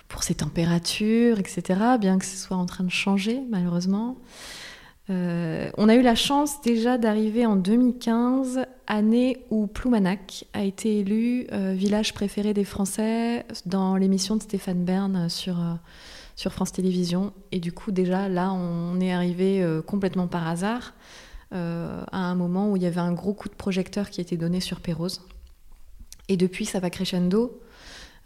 pour 0.08 0.24
ses 0.24 0.36
températures, 0.36 1.40
etc., 1.40 1.64
bien 2.00 2.18
que 2.20 2.26
ce 2.26 2.38
soit 2.38 2.58
en 2.58 2.66
train 2.66 2.84
de 2.84 2.92
changer, 2.92 3.42
malheureusement. 3.50 4.18
Euh, 5.12 5.70
on 5.78 5.88
a 5.88 5.96
eu 5.96 6.02
la 6.02 6.16
chance 6.16 6.62
déjà 6.62 6.98
d'arriver 6.98 7.46
en 7.46 7.56
2015, 7.56 8.66
année 8.88 9.46
où 9.52 9.68
Ploumanac 9.68 10.46
a 10.54 10.64
été 10.64 11.00
élu 11.00 11.48
euh, 11.52 11.74
village 11.74 12.14
préféré 12.14 12.54
des 12.54 12.64
Français 12.64 13.46
dans 13.66 13.98
l'émission 13.98 14.36
de 14.36 14.42
Stéphane 14.42 14.84
Bern 14.84 15.30
sur, 15.30 15.60
euh, 15.60 15.74
sur 16.36 16.52
France 16.52 16.72
Télévisions. 16.72 17.34
Et 17.52 17.60
du 17.60 17.72
coup, 17.72 17.92
déjà 17.92 18.30
là, 18.30 18.52
on 18.52 19.00
est 19.00 19.14
arrivé 19.14 19.66
complètement 19.86 20.28
par 20.28 20.48
hasard 20.48 20.94
à 21.52 22.18
un 22.18 22.36
moment 22.36 22.70
où 22.70 22.76
il 22.76 22.84
y 22.84 22.86
avait 22.86 23.00
un 23.00 23.14
gros 23.14 23.34
coup 23.34 23.48
de 23.48 23.54
projecteur 23.54 24.10
qui 24.10 24.20
était 24.20 24.36
donné 24.36 24.60
sur 24.60 24.82
Pérouse. 24.82 25.22
Et 26.28 26.36
depuis, 26.36 26.66
ça 26.66 26.82
va 26.82 26.90
crescendo. 26.90 27.62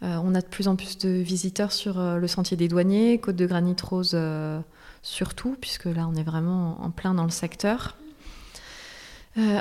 Euh, 0.02 0.18
on 0.24 0.34
a 0.34 0.40
de 0.40 0.46
plus 0.46 0.68
en 0.68 0.76
plus 0.76 0.96
de 0.98 1.10
visiteurs 1.10 1.72
sur 1.72 2.00
euh, 2.00 2.16
le 2.16 2.26
sentier 2.26 2.56
des 2.56 2.68
douaniers, 2.68 3.18
Côte 3.18 3.36
de 3.36 3.46
Granit 3.46 3.76
Rose 3.82 4.12
euh, 4.14 4.60
surtout, 5.02 5.56
puisque 5.60 5.84
là 5.84 6.08
on 6.10 6.14
est 6.14 6.22
vraiment 6.22 6.82
en 6.82 6.90
plein 6.90 7.14
dans 7.14 7.24
le 7.24 7.30
secteur. 7.30 7.96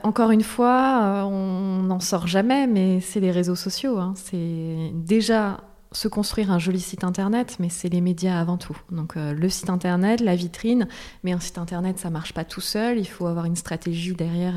encore 0.04 0.32
une 0.32 0.44
fois, 0.44 1.26
on 1.26 1.84
n'en 1.84 2.00
sort 2.00 2.28
jamais, 2.28 2.68
mais 2.68 3.02
c'est 3.02 3.20
les 3.20 3.32
réseaux 3.32 3.56
sociaux. 3.56 3.98
Hein. 4.00 4.14
C'est 4.16 4.92
déjà 4.94 5.62
se 5.92 6.08
construire 6.08 6.52
un 6.52 6.60
joli 6.60 6.80
site 6.80 7.04
internet, 7.04 7.58
mais 7.60 7.70
c'est 7.70 7.90
les 7.90 8.02
médias 8.02 8.40
avant 8.40 8.58
tout. 8.58 8.78
Donc 8.92 9.16
le 9.16 9.50
site 9.50 9.70
internet, 9.70 10.22
la 10.22 10.36
vitrine, 10.36 10.88
mais 11.24 11.32
un 11.32 11.40
site 11.40 11.58
internet, 11.58 11.98
ça 12.00 12.10
marche 12.10 12.34
pas 12.34 12.44
tout 12.44 12.62
seul. 12.62 12.98
Il 13.00 13.08
faut 13.08 13.28
avoir 13.28 13.46
une 13.46 13.56
stratégie 13.56 14.14
derrière 14.14 14.56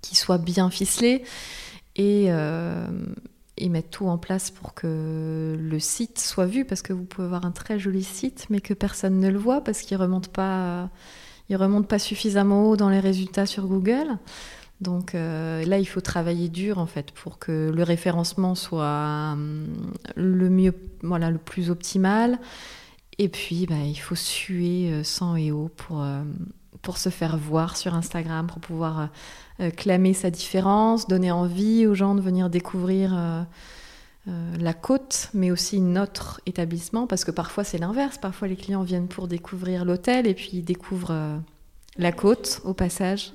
qui 0.00 0.16
soit 0.16 0.38
bien 0.38 0.68
ficelée 0.70 1.22
et, 1.94 2.28
et 3.58 3.68
mettre 3.68 3.90
tout 3.90 4.06
en 4.06 4.18
place 4.18 4.50
pour 4.50 4.74
que 4.74 5.56
le 5.58 5.78
site 5.78 6.18
soit 6.18 6.46
vu, 6.46 6.64
parce 6.64 6.82
que 6.82 6.92
vous 6.92 7.04
pouvez 7.04 7.26
avoir 7.26 7.44
un 7.44 7.50
très 7.50 7.78
joli 7.78 8.04
site, 8.04 8.46
mais 8.50 8.60
que 8.60 8.74
personne 8.74 9.18
ne 9.18 9.28
le 9.28 9.38
voit 9.38 9.62
parce 9.62 9.82
qu'il 9.82 9.96
remonte 9.96 10.30
remonte 11.50 11.88
pas 11.88 11.98
suffisamment 11.98 12.68
haut 12.68 12.76
dans 12.76 12.90
les 12.90 13.00
résultats 13.00 13.46
sur 13.46 13.66
Google. 13.66 14.18
Donc 14.80 15.14
euh, 15.14 15.64
là, 15.64 15.78
il 15.78 15.86
faut 15.86 16.02
travailler 16.02 16.48
dur 16.48 16.78
en 16.78 16.86
fait 16.86 17.10
pour 17.12 17.38
que 17.38 17.72
le 17.74 17.82
référencement 17.82 18.54
soit 18.54 19.32
hum, 19.32 19.66
le 20.16 20.50
mieux, 20.50 20.74
voilà, 21.02 21.30
le 21.30 21.38
plus 21.38 21.70
optimal. 21.70 22.38
Et 23.18 23.28
puis, 23.28 23.66
bah, 23.66 23.76
il 23.84 23.96
faut 23.96 24.14
suer 24.14 24.90
euh, 24.92 25.02
sang 25.02 25.36
et 25.36 25.50
eau 25.50 25.70
pour, 25.74 26.02
euh, 26.02 26.22
pour 26.82 26.98
se 26.98 27.08
faire 27.08 27.36
voir 27.36 27.76
sur 27.76 27.94
Instagram, 27.94 28.46
pour 28.46 28.60
pouvoir 28.60 29.08
euh, 29.60 29.70
clamer 29.70 30.12
sa 30.12 30.30
différence, 30.30 31.08
donner 31.08 31.30
envie 31.30 31.86
aux 31.86 31.94
gens 31.94 32.14
de 32.14 32.20
venir 32.20 32.50
découvrir 32.50 33.16
euh, 33.16 33.42
euh, 34.28 34.56
la 34.58 34.74
côte, 34.74 35.30
mais 35.32 35.50
aussi 35.50 35.80
notre 35.80 36.42
établissement, 36.44 37.06
parce 37.06 37.24
que 37.24 37.30
parfois 37.30 37.64
c'est 37.64 37.78
l'inverse. 37.78 38.18
Parfois 38.18 38.48
les 38.48 38.56
clients 38.56 38.82
viennent 38.82 39.08
pour 39.08 39.28
découvrir 39.28 39.84
l'hôtel 39.84 40.26
et 40.26 40.34
puis 40.34 40.50
ils 40.52 40.64
découvrent 40.64 41.40
la 41.96 42.12
côte 42.12 42.60
au 42.64 42.74
passage. 42.74 43.32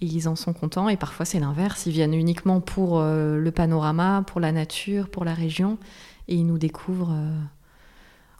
Et 0.00 0.06
ils 0.06 0.28
en 0.28 0.36
sont 0.36 0.52
contents. 0.52 0.88
Et 0.88 0.96
parfois 0.96 1.24
c'est 1.24 1.40
l'inverse. 1.40 1.86
Ils 1.86 1.92
viennent 1.92 2.14
uniquement 2.14 2.60
pour 2.60 3.00
le 3.00 3.50
panorama, 3.50 4.22
pour 4.26 4.40
la 4.40 4.52
nature, 4.52 5.08
pour 5.08 5.24
la 5.24 5.34
région, 5.34 5.78
et 6.28 6.34
ils 6.34 6.46
nous 6.46 6.58
découvrent 6.58 7.16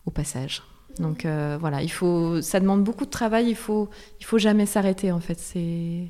au 0.07 0.11
passage. 0.11 0.63
Donc 0.99 1.27
voilà, 1.61 1.83
il 1.83 1.91
faut, 1.91 2.43
ça 2.43 2.61
demande 2.61 2.85
beaucoup 2.85 3.05
de 3.05 3.11
travail. 3.11 3.49
Il 3.49 3.57
faut, 3.57 3.89
il 4.21 4.25
faut 4.25 4.39
jamais 4.39 4.67
s'arrêter 4.67 5.13
en 5.13 5.21
fait. 5.21 5.39
C'est 5.39 6.09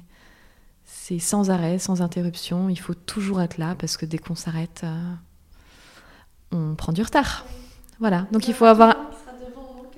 sans 1.18 1.50
arrêt, 1.50 1.78
sans 1.78 2.02
interruption. 2.02 2.68
Il 2.68 2.78
faut 2.78 2.94
toujours 2.94 3.40
être 3.40 3.58
là 3.58 3.74
parce 3.78 3.96
que 3.96 4.06
dès 4.06 4.18
qu'on 4.18 4.34
s'arrête, 4.34 4.82
euh, 4.84 5.14
on 6.52 6.74
prend 6.74 6.92
du 6.92 7.02
retard. 7.02 7.46
Voilà. 8.00 8.26
Donc 8.32 8.48
il 8.48 8.54
faut 8.54 8.64
avoir 8.64 8.96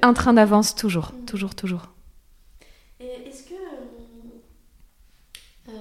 un 0.02 0.12
train 0.12 0.32
d'avance 0.32 0.74
toujours, 0.74 1.12
toujours, 1.26 1.54
toujours. 1.54 1.88
Et 2.98 3.28
est-ce 3.28 3.44
que 3.44 3.54
euh, 5.68 5.72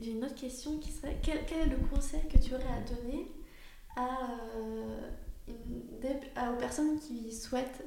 j'ai 0.00 0.10
une 0.10 0.24
autre 0.24 0.34
question 0.34 0.78
qui 0.78 0.90
serait 0.92 1.18
quel, 1.22 1.38
est 1.38 1.66
le 1.66 1.76
conseil 1.92 2.22
que 2.32 2.38
tu 2.38 2.54
aurais 2.54 2.64
à 2.64 2.80
donner 2.80 3.30
à, 3.96 4.08
euh, 4.56 5.10
aux 5.50 6.58
personnes 6.58 6.98
qui 6.98 7.32
souhaitent 7.32 7.84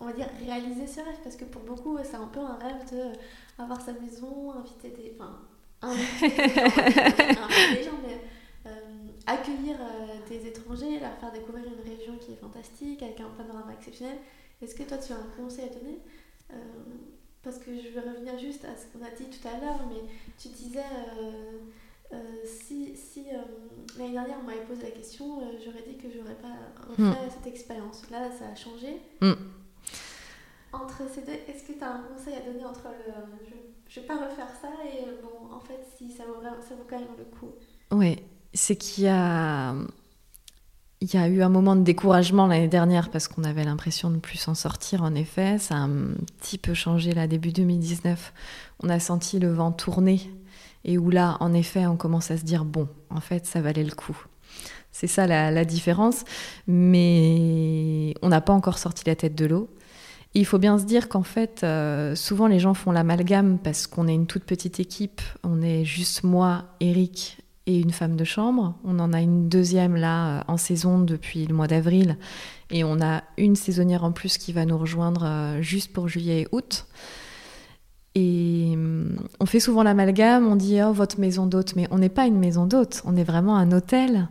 on 0.00 0.06
va 0.06 0.12
dire 0.12 0.26
réaliser 0.44 0.86
ce 0.86 1.00
rêve 1.00 1.18
parce 1.22 1.36
que 1.36 1.44
pour 1.44 1.62
beaucoup 1.62 1.96
c'est 2.02 2.16
un 2.16 2.26
peu 2.26 2.40
un 2.40 2.56
rêve 2.56 2.90
de 2.92 3.12
avoir 3.58 3.80
sa 3.80 3.92
maison, 3.92 4.52
inviter 4.52 4.90
des. 4.90 5.16
Enfin, 5.18 5.40
inviter 5.82 7.76
des 7.76 7.84
gens, 7.84 7.98
mais 8.06 8.20
euh, 8.66 8.70
accueillir 9.26 9.76
euh, 9.80 10.28
des 10.28 10.46
étrangers, 10.46 10.98
leur 10.98 11.16
faire 11.18 11.32
découvrir 11.32 11.64
une 11.66 11.90
région 11.90 12.16
qui 12.18 12.32
est 12.32 12.36
fantastique, 12.36 13.02
avec 13.02 13.20
un 13.20 13.30
panorama 13.36 13.72
exceptionnel. 13.72 14.18
Est-ce 14.62 14.74
que 14.74 14.82
toi 14.82 14.98
tu 14.98 15.12
as 15.12 15.16
un 15.16 15.30
conseil 15.36 15.66
à 15.66 15.68
donner? 15.68 15.98
Euh, 16.52 16.56
Parce 17.42 17.58
que 17.58 17.74
je 17.74 17.88
vais 17.88 18.00
revenir 18.00 18.38
juste 18.38 18.64
à 18.64 18.76
ce 18.76 18.86
qu'on 18.86 19.04
a 19.04 19.10
dit 19.10 19.26
tout 19.26 19.46
à 19.46 19.60
l'heure, 19.60 19.80
mais 19.88 20.02
tu 20.38 20.48
disais. 20.48 20.80
Si, 22.44 22.96
si 22.96 23.24
l'année 23.98 24.12
dernière 24.12 24.36
on 24.40 24.46
m'avait 24.46 24.64
posé 24.66 24.82
la 24.82 24.90
question, 24.90 25.40
j'aurais 25.64 25.84
dit 25.88 25.96
que 25.96 26.08
j'aurais 26.14 26.36
pas 26.36 26.54
refait 26.88 27.02
hmm. 27.02 27.30
cette 27.30 27.46
expérience. 27.46 28.02
Là, 28.10 28.30
ça 28.38 28.46
a 28.52 28.54
changé. 28.54 29.00
Hmm 29.20 29.34
entre 30.74 31.02
ces 31.12 31.22
deux, 31.22 31.32
est-ce 31.32 31.64
que 31.64 31.78
tu 31.78 31.84
as 31.84 31.90
un 31.90 32.02
conseil 32.02 32.34
à 32.34 32.40
donner 32.40 32.64
entre 32.64 32.88
le 32.88 33.12
je, 33.88 34.00
ne 34.00 34.04
vais 34.04 34.08
pas 34.08 34.16
refaire 34.16 34.48
ça 34.60 34.68
et 34.84 35.04
bon, 35.22 35.54
en 35.54 35.60
fait, 35.60 35.86
si 35.96 36.10
ça 36.10 36.24
vaut, 36.24 36.42
ça 36.42 36.74
vaut 36.74 36.86
quand 36.88 36.98
même 36.98 37.08
le 37.16 37.24
coup? 37.24 37.52
Oui, 37.92 38.18
c'est 38.52 38.76
qu'il 38.76 39.04
y 39.04 39.08
a. 39.08 39.74
Il 41.00 41.12
y 41.12 41.18
a 41.18 41.28
eu 41.28 41.42
un 41.42 41.50
moment 41.50 41.76
de 41.76 41.82
découragement 41.82 42.46
l'année 42.46 42.68
dernière 42.68 43.10
parce 43.10 43.28
qu'on 43.28 43.44
avait 43.44 43.64
l'impression 43.64 44.08
de 44.08 44.14
ne 44.14 44.20
plus 44.20 44.38
s'en 44.38 44.54
sortir. 44.54 45.02
En 45.02 45.14
effet, 45.14 45.58
ça 45.58 45.74
a 45.74 45.78
un 45.80 46.14
petit 46.40 46.56
peu 46.56 46.72
changé 46.72 47.12
là 47.12 47.26
début 47.26 47.52
2019. 47.52 48.32
On 48.82 48.88
a 48.88 48.98
senti 48.98 49.38
le 49.38 49.52
vent 49.52 49.70
tourner 49.70 50.30
et 50.84 50.98
où 50.98 51.10
là, 51.10 51.36
en 51.40 51.52
effet, 51.52 51.86
on 51.86 51.96
commence 51.96 52.30
à 52.30 52.36
se 52.36 52.44
dire 52.44 52.64
bon, 52.64 52.88
en 53.10 53.20
fait, 53.20 53.46
ça 53.46 53.60
valait 53.60 53.84
le 53.84 53.94
coup. 53.94 54.16
C'est 54.92 55.08
ça 55.08 55.26
la, 55.26 55.64
différence, 55.64 56.24
mais 56.68 58.14
on 58.22 58.28
n'a 58.28 58.40
pas 58.40 58.52
encore 58.52 58.78
sorti 58.78 59.02
la 59.06 59.16
tête 59.16 59.34
de 59.34 59.44
l'eau. 59.44 59.68
Il 60.34 60.46
faut 60.46 60.58
bien 60.58 60.78
se 60.78 60.84
dire 60.84 61.08
qu'en 61.08 61.24
fait, 61.24 61.62
euh, 61.64 62.14
souvent 62.14 62.46
les 62.46 62.60
gens 62.60 62.74
font 62.74 62.92
l'amalgame 62.92 63.58
parce 63.58 63.86
qu'on 63.88 64.06
est 64.06 64.14
une 64.14 64.26
toute 64.26 64.44
petite 64.44 64.78
équipe. 64.78 65.20
On 65.42 65.62
est 65.62 65.84
juste 65.84 66.22
moi, 66.22 66.64
Eric 66.80 67.38
et 67.66 67.80
une 67.80 67.90
femme 67.92 68.16
de 68.16 68.24
chambre. 68.24 68.74
On 68.84 68.98
en 68.98 69.12
a 69.12 69.20
une 69.20 69.48
deuxième 69.48 69.96
là 69.96 70.28
euh, 70.28 70.42
en 70.48 70.56
saison 70.56 71.00
depuis 71.00 71.46
le 71.46 71.54
mois 71.54 71.66
d'avril. 71.66 72.16
Et 72.70 72.84
on 72.84 73.00
a 73.00 73.22
une 73.36 73.56
saisonnière 73.56 74.04
en 74.04 74.12
plus 74.12 74.38
qui 74.38 74.52
va 74.52 74.64
nous 74.64 74.78
rejoindre 74.78 75.24
euh, 75.24 75.62
juste 75.62 75.92
pour 75.92 76.08
juillet 76.08 76.42
et 76.42 76.48
août. 76.52 76.86
Et 78.14 78.70
hum, 78.74 79.16
on 79.40 79.46
fait 79.46 79.60
souvent 79.60 79.82
l'amalgame, 79.82 80.46
on 80.46 80.56
dit 80.56 80.80
oh 80.82 80.92
votre 80.92 81.18
maison 81.18 81.46
d'hôte, 81.46 81.74
mais 81.76 81.88
on 81.90 81.98
n'est 81.98 82.08
pas 82.08 82.26
une 82.26 82.38
maison 82.38 82.66
d'hôte, 82.66 83.02
on 83.04 83.16
est 83.16 83.24
vraiment 83.24 83.56
un 83.56 83.72
hôtel 83.72 84.28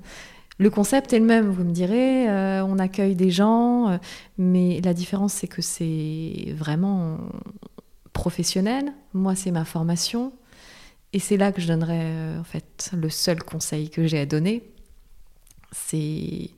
Le 0.58 0.70
concept 0.70 1.12
est 1.14 1.20
le 1.20 1.26
même, 1.26 1.50
vous 1.50 1.64
me 1.64 1.72
direz, 1.72 2.30
euh, 2.30 2.64
on 2.66 2.80
accueille 2.80 3.16
des 3.16 3.32
gens, 3.32 3.90
euh, 3.90 3.98
mais 4.38 4.80
la 4.84 4.94
différence 4.94 5.34
c'est 5.34 5.48
que 5.48 5.62
c'est 5.62 6.54
vraiment 6.56 7.18
professionnel. 8.14 8.94
Moi, 9.14 9.36
c'est 9.36 9.52
ma 9.52 9.66
formation. 9.66 10.32
Et 11.12 11.20
c'est 11.20 11.38
là 11.38 11.52
que 11.52 11.62
je 11.62 11.68
donnerais 11.68 12.06
euh, 12.06 12.40
en 12.40 12.44
fait 12.44 12.92
le 12.94 13.10
seul 13.10 13.44
conseil 13.44 13.90
que 13.90 14.08
j'ai 14.08 14.20
à 14.20 14.26
donner. 14.26 14.64
C'est 15.72 16.50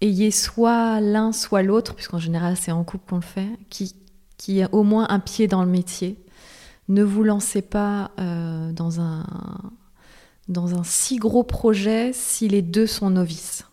ayez 0.00 0.30
soit 0.30 1.00
l'un, 1.00 1.32
soit 1.32 1.62
l'autre, 1.62 1.94
puisqu'en 1.94 2.18
général 2.18 2.56
c'est 2.56 2.72
en 2.72 2.84
couple 2.84 3.08
qu'on 3.08 3.16
le 3.16 3.22
fait, 3.22 3.48
qui, 3.70 3.94
qui 4.36 4.62
a 4.62 4.68
au 4.72 4.82
moins 4.82 5.06
un 5.10 5.18
pied 5.18 5.46
dans 5.46 5.64
le 5.64 5.70
métier. 5.70 6.16
Ne 6.88 7.02
vous 7.02 7.22
lancez 7.22 7.62
pas 7.62 8.12
dans 8.16 9.00
un 9.00 9.24
dans 10.48 10.78
un 10.78 10.84
si 10.84 11.16
gros 11.16 11.42
projet 11.42 12.12
si 12.12 12.48
les 12.48 12.62
deux 12.62 12.86
sont 12.86 13.10
novices. 13.10 13.64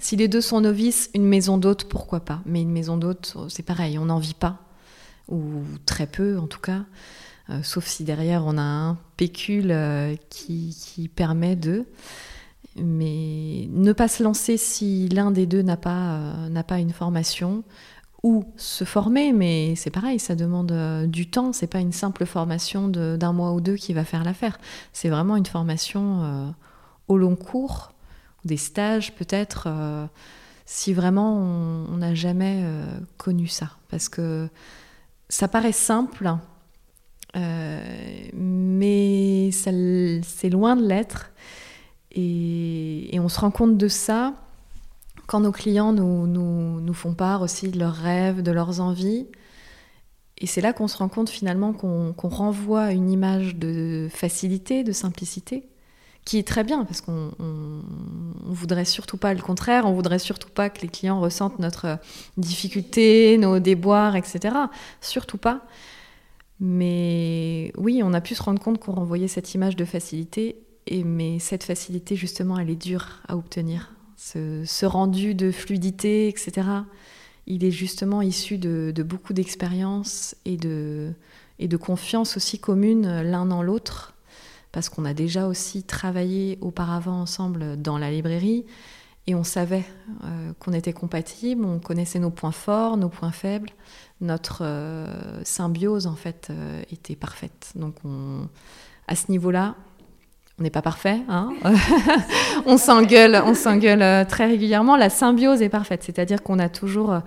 Si 0.00 0.16
les 0.16 0.28
deux 0.28 0.40
sont 0.40 0.60
novices, 0.60 1.10
une 1.14 1.24
maison 1.24 1.56
d'hôte, 1.56 1.84
pourquoi 1.84 2.20
pas? 2.20 2.42
Mais 2.44 2.60
une 2.60 2.70
maison 2.70 2.96
d'hôte, 2.96 3.34
c'est 3.48 3.62
pareil, 3.62 3.98
on 3.98 4.06
n'en 4.06 4.18
vit 4.18 4.34
pas, 4.34 4.58
ou 5.28 5.62
très 5.86 6.06
peu 6.06 6.38
en 6.38 6.46
tout 6.46 6.60
cas, 6.60 6.84
euh, 7.48 7.62
sauf 7.62 7.86
si 7.86 8.04
derrière 8.04 8.44
on 8.44 8.58
a 8.58 8.62
un 8.62 8.98
pécule 9.16 9.70
euh, 9.70 10.14
qui, 10.28 11.10
permet 11.14 11.56
de. 11.56 11.86
Mais 12.78 13.68
ne 13.70 13.92
pas 13.94 14.08
se 14.08 14.22
lancer 14.22 14.58
si 14.58 15.08
l'un 15.08 15.30
des 15.30 15.46
deux 15.46 15.62
n'a 15.62 15.78
pas, 15.78 16.16
euh, 16.16 16.48
n'a 16.50 16.62
pas 16.62 16.78
une 16.78 16.92
formation, 16.92 17.64
se 18.56 18.84
former, 18.84 19.32
mais 19.32 19.74
c'est 19.76 19.90
pareil, 19.90 20.18
ça 20.18 20.34
demande 20.34 20.72
euh, 20.72 21.06
du 21.06 21.28
temps. 21.28 21.52
C'est 21.52 21.66
pas 21.66 21.80
une 21.80 21.92
simple 21.92 22.26
formation 22.26 22.88
d'un 22.88 23.32
mois 23.32 23.52
ou 23.52 23.60
deux 23.60 23.76
qui 23.76 23.92
va 23.92 24.04
faire 24.04 24.24
l'affaire. 24.24 24.58
C'est 24.92 25.08
vraiment 25.08 25.36
une 25.36 25.46
formation 25.46 26.22
euh, 26.22 26.48
au 27.08 27.16
long 27.18 27.36
cours, 27.36 27.92
des 28.44 28.56
stages 28.56 29.14
peut-être, 29.14 29.64
euh, 29.66 30.06
si 30.64 30.92
vraiment 30.92 31.36
on 31.36 31.96
n'a 31.98 32.14
jamais 32.14 32.64
connu 33.18 33.46
ça. 33.46 33.70
Parce 33.88 34.08
que 34.08 34.48
ça 35.28 35.46
paraît 35.46 35.72
simple, 35.72 36.36
mais 38.34 39.50
c'est 39.52 40.50
loin 40.50 40.74
de 40.74 40.86
l'être. 40.86 41.30
Et, 42.10 43.18
on 43.20 43.28
se 43.28 43.38
rend 43.40 43.50
compte 43.50 43.76
de 43.76 43.88
ça 43.88 44.34
quand 45.26 45.40
nos 45.40 45.52
clients 45.52 45.92
nous, 45.92 46.26
nous, 46.26 46.94
font 46.94 47.14
part 47.14 47.42
aussi 47.42 47.68
de 47.68 47.78
leurs 47.78 47.94
rêves, 47.94 48.42
de 48.42 48.52
leurs 48.52 48.80
envies, 48.80 49.26
et 50.38 50.46
c'est 50.46 50.60
là 50.60 50.72
qu'on 50.72 50.88
se 50.88 50.98
rend 50.98 51.08
compte 51.08 51.30
finalement 51.30 51.72
qu'on 51.72 52.14
renvoie 52.28 52.92
une 52.92 53.10
image 53.10 53.56
de 53.56 54.08
facilité, 54.10 54.84
de 54.84 54.92
simplicité, 54.92 55.68
qui 56.24 56.38
est 56.38 56.46
très 56.46 56.64
bien, 56.64 56.84
parce 56.84 57.00
qu'on 57.00 57.30
on, 57.38 57.82
voudrait 58.52 58.84
surtout 58.84 59.16
pas 59.16 59.32
le 59.32 59.40
contraire, 59.40 59.86
on 59.86 59.92
voudrait 59.92 60.18
surtout 60.18 60.50
pas 60.50 60.70
que 60.70 60.82
les 60.82 60.88
clients 60.88 61.20
ressentent 61.20 61.58
notre 61.58 61.98
difficulté, 62.36 63.38
nos 63.38 63.60
déboires, 63.60 64.16
etc. 64.16 64.54
Surtout 65.00 65.38
pas. 65.38 65.62
Mais 66.60 67.72
oui, 67.76 68.00
on 68.02 68.12
a 68.12 68.20
pu 68.20 68.34
se 68.34 68.42
rendre 68.42 68.60
compte 68.60 68.78
qu'on 68.78 68.92
renvoyait 68.92 69.28
cette 69.28 69.54
image 69.54 69.76
de 69.76 69.84
facilité, 69.84 70.56
et, 70.86 71.04
mais 71.04 71.38
cette 71.38 71.64
facilité, 71.64 72.16
justement, 72.16 72.58
elle 72.58 72.70
est 72.70 72.76
dure 72.76 73.22
à 73.28 73.36
obtenir 73.36 73.95
ce, 74.16 74.86
rendu 74.86 75.34
de 75.34 75.50
fluidité, 75.50 76.28
etc., 76.28 76.68
il 77.46 77.64
est 77.64 77.70
justement 77.70 78.22
issu 78.22 78.58
de, 78.58 78.92
beaucoup 79.02 79.32
d'expériences 79.32 80.34
et 80.44 80.56
de, 80.56 81.14
confiance 81.80 82.36
aussi 82.36 82.58
commune 82.58 83.22
l'un 83.22 83.46
dans 83.46 83.62
l'autre, 83.62 84.14
parce 84.72 84.88
qu'on 84.88 85.04
a 85.04 85.14
déjà 85.14 85.46
aussi 85.46 85.84
travaillé 85.84 86.58
auparavant 86.60 87.20
ensemble 87.20 87.80
dans 87.80 87.98
la 87.98 88.10
librairie, 88.10 88.66
et 89.28 89.34
on 89.34 89.44
savait 89.44 89.84
euh, 90.24 90.52
qu'on 90.60 90.72
était 90.72 90.92
compatibles, 90.92 91.64
on 91.64 91.80
connaissait 91.80 92.20
nos 92.20 92.30
points 92.30 92.52
forts, 92.52 92.96
nos 92.96 93.08
points 93.08 93.32
faibles, 93.32 93.70
notre 94.20 94.60
euh, 94.62 95.42
symbiose 95.44 96.06
en 96.06 96.14
fait 96.14 96.48
euh, 96.50 96.82
était 96.90 97.16
parfaite. 97.16 97.72
Donc 97.74 97.96
on, 98.04 98.48
à 99.08 99.16
ce 99.16 99.30
niveau-là, 99.30 99.74
on 100.58 100.62
n'est 100.62 100.70
pas 100.70 100.82
parfait, 100.82 101.20
hein 101.28 101.52
on 102.66 102.78
s'engueule, 102.78 103.42
on 103.44 103.54
s'engueule 103.54 104.02
euh, 104.02 104.24
très 104.24 104.46
régulièrement. 104.46 104.96
La 104.96 105.10
symbiose 105.10 105.60
est 105.60 105.68
parfaite, 105.68 106.02
c'est-à-dire 106.02 106.42
qu'on 106.42 106.58
a 106.58 106.70
toujours 106.70 107.20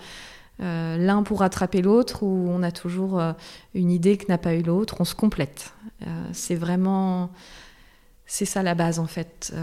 euh, 0.62 0.98
l'un 0.98 1.22
pour 1.22 1.40
rattraper 1.40 1.82
l'autre 1.82 2.24
ou 2.24 2.48
on 2.50 2.64
a 2.64 2.72
toujours 2.72 3.20
euh, 3.20 3.34
une 3.76 3.92
idée 3.92 4.18
que 4.18 4.26
n'a 4.30 4.40
pas 4.40 4.56
eu 4.56 4.64
l'autre. 4.64 4.96
On 5.00 5.06
se 5.06 5.14
complète. 5.14 5.74
c'est 6.34 6.56
vraiment, 6.56 7.30
c'est 8.26 8.46
ça 8.46 8.64
la 8.64 8.74
base 8.74 8.98
en 8.98 9.08
fait. 9.08 9.54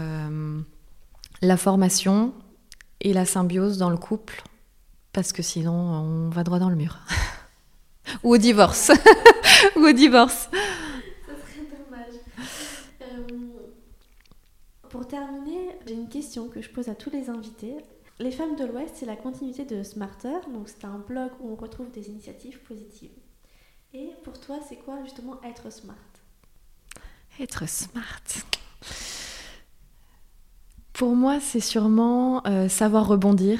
la 1.41 1.57
formation 1.57 2.33
et 3.01 3.11
la 3.11 3.25
symbiose 3.25 3.77
dans 3.77 3.89
le 3.89 3.97
couple, 3.97 4.43
parce 5.11 5.33
que 5.33 5.43
sinon 5.43 5.73
on 5.73 6.29
va 6.29 6.43
droit 6.43 6.59
dans 6.59 6.69
le 6.69 6.77
mur. 6.77 6.99
ou 8.23 8.35
au 8.35 8.37
divorce. 8.37 8.91
ou 9.75 9.87
au 9.87 9.91
divorce. 9.91 10.49
Pour 14.89 15.05
terminer, 15.07 15.77
j'ai 15.85 15.95
une 15.95 16.07
question 16.07 16.47
que 16.47 16.61
je 16.61 16.69
pose 16.69 16.87
à 16.87 16.95
tous 16.95 17.09
les 17.09 17.29
invités. 17.29 17.75
Les 18.19 18.31
Femmes 18.31 18.55
de 18.55 18.65
l'Ouest, 18.65 18.95
c'est 18.95 19.05
la 19.05 19.17
continuité 19.17 19.65
de 19.65 19.83
Smarter, 19.83 20.39
donc 20.53 20.69
c'est 20.69 20.85
un 20.85 20.97
blog 20.97 21.31
où 21.41 21.51
on 21.51 21.55
retrouve 21.55 21.91
des 21.91 22.09
initiatives 22.09 22.59
positives. 22.63 23.11
Et 23.93 24.11
pour 24.23 24.39
toi, 24.39 24.59
c'est 24.67 24.77
quoi 24.77 25.03
justement 25.03 25.41
être 25.43 25.71
smart? 25.71 25.95
Être 27.39 27.67
smart. 27.67 28.23
Pour 30.93 31.15
moi, 31.15 31.39
c'est 31.39 31.59
sûrement 31.59 32.45
euh, 32.47 32.69
savoir 32.69 33.07
rebondir, 33.07 33.59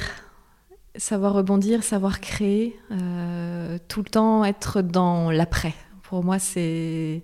savoir 0.95 1.33
rebondir, 1.33 1.83
savoir 1.83 2.19
créer, 2.21 2.79
euh, 2.91 3.77
tout 3.87 4.01
le 4.01 4.09
temps 4.09 4.43
être 4.43 4.81
dans 4.81 5.29
l'après. 5.29 5.75
Pour 6.03 6.23
moi, 6.23 6.39
c'est 6.39 7.21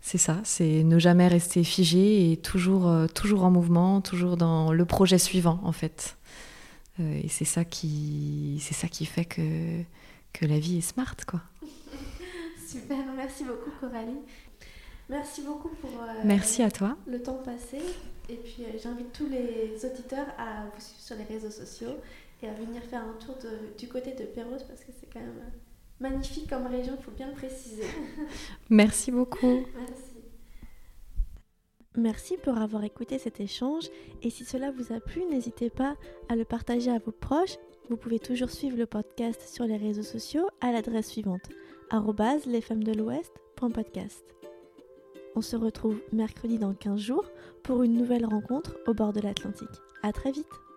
c'est 0.00 0.18
ça, 0.18 0.40
c'est 0.44 0.84
ne 0.84 0.98
jamais 0.98 1.28
rester 1.28 1.64
figé 1.64 2.32
et 2.32 2.36
toujours, 2.36 2.88
euh, 2.88 3.06
toujours 3.06 3.44
en 3.44 3.50
mouvement, 3.50 4.00
toujours 4.00 4.36
dans 4.36 4.72
le 4.72 4.84
projet 4.84 5.18
suivant 5.18 5.60
en 5.64 5.72
fait. 5.72 6.16
Euh, 7.00 7.20
et 7.22 7.28
c'est 7.28 7.44
ça 7.44 7.64
qui, 7.64 8.58
c'est 8.60 8.74
ça 8.74 8.88
qui 8.88 9.06
fait 9.06 9.24
que, 9.24 9.82
que 10.32 10.46
la 10.46 10.58
vie 10.58 10.78
est 10.78 10.82
smart 10.82 11.16
quoi. 11.26 11.40
Super, 12.68 12.98
merci 13.16 13.44
beaucoup 13.44 13.70
Coralie. 13.80 14.20
Merci 15.08 15.42
beaucoup 15.42 15.70
pour 15.80 15.90
euh, 15.90 16.22
merci 16.24 16.62
à 16.62 16.70
toi. 16.70 16.96
le 17.06 17.22
temps 17.22 17.40
passé. 17.44 17.78
Et 18.28 18.36
puis 18.36 18.64
j'invite 18.82 19.12
tous 19.12 19.28
les 19.28 19.74
auditeurs 19.84 20.26
à 20.38 20.64
vous 20.74 20.80
suivre 20.80 21.00
sur 21.00 21.16
les 21.16 21.24
réseaux 21.24 21.50
sociaux 21.50 21.96
et 22.42 22.48
à 22.48 22.52
venir 22.52 22.82
faire 22.82 23.02
un 23.02 23.24
tour 23.24 23.36
du 23.78 23.88
côté 23.88 24.12
de 24.12 24.24
Perros 24.24 24.62
parce 24.68 24.80
que 24.80 24.92
c'est 25.00 25.10
quand 25.10 25.20
même 25.20 25.40
magnifique 26.00 26.48
comme 26.48 26.66
région, 26.66 26.94
il 26.98 27.02
faut 27.02 27.10
bien 27.10 27.28
le 27.28 27.34
préciser. 27.34 27.84
Merci 28.70 29.10
beaucoup. 29.10 29.64
Merci. 29.76 30.08
Merci 31.96 32.36
pour 32.36 32.58
avoir 32.58 32.84
écouté 32.84 33.18
cet 33.18 33.40
échange 33.40 33.88
et 34.22 34.30
si 34.30 34.44
cela 34.44 34.70
vous 34.70 34.92
a 34.92 35.00
plu, 35.00 35.24
n'hésitez 35.24 35.68
pas 35.68 35.96
à 36.28 36.36
le 36.36 36.44
partager 36.44 36.92
à 36.92 36.98
vos 36.98 37.10
proches. 37.10 37.56
Vous 37.90 37.96
pouvez 37.96 38.20
toujours 38.20 38.50
suivre 38.50 38.76
le 38.76 38.86
podcast 38.86 39.40
sur 39.48 39.64
les 39.64 39.76
réseaux 39.76 40.02
sociaux 40.02 40.46
à 40.60 40.70
l'adresse 40.70 41.08
suivante 41.08 41.48
lesfemmesdelouest.podcast. 42.46 44.24
On 45.34 45.40
se 45.40 45.56
retrouve 45.56 46.00
mercredi 46.12 46.58
dans 46.58 46.74
15 46.74 47.00
jours 47.00 47.30
pour 47.62 47.82
une 47.82 47.94
nouvelle 47.94 48.26
rencontre 48.26 48.76
au 48.86 48.94
bord 48.94 49.12
de 49.12 49.20
l'Atlantique. 49.20 49.68
À 50.02 50.12
très 50.12 50.30
vite 50.30 50.67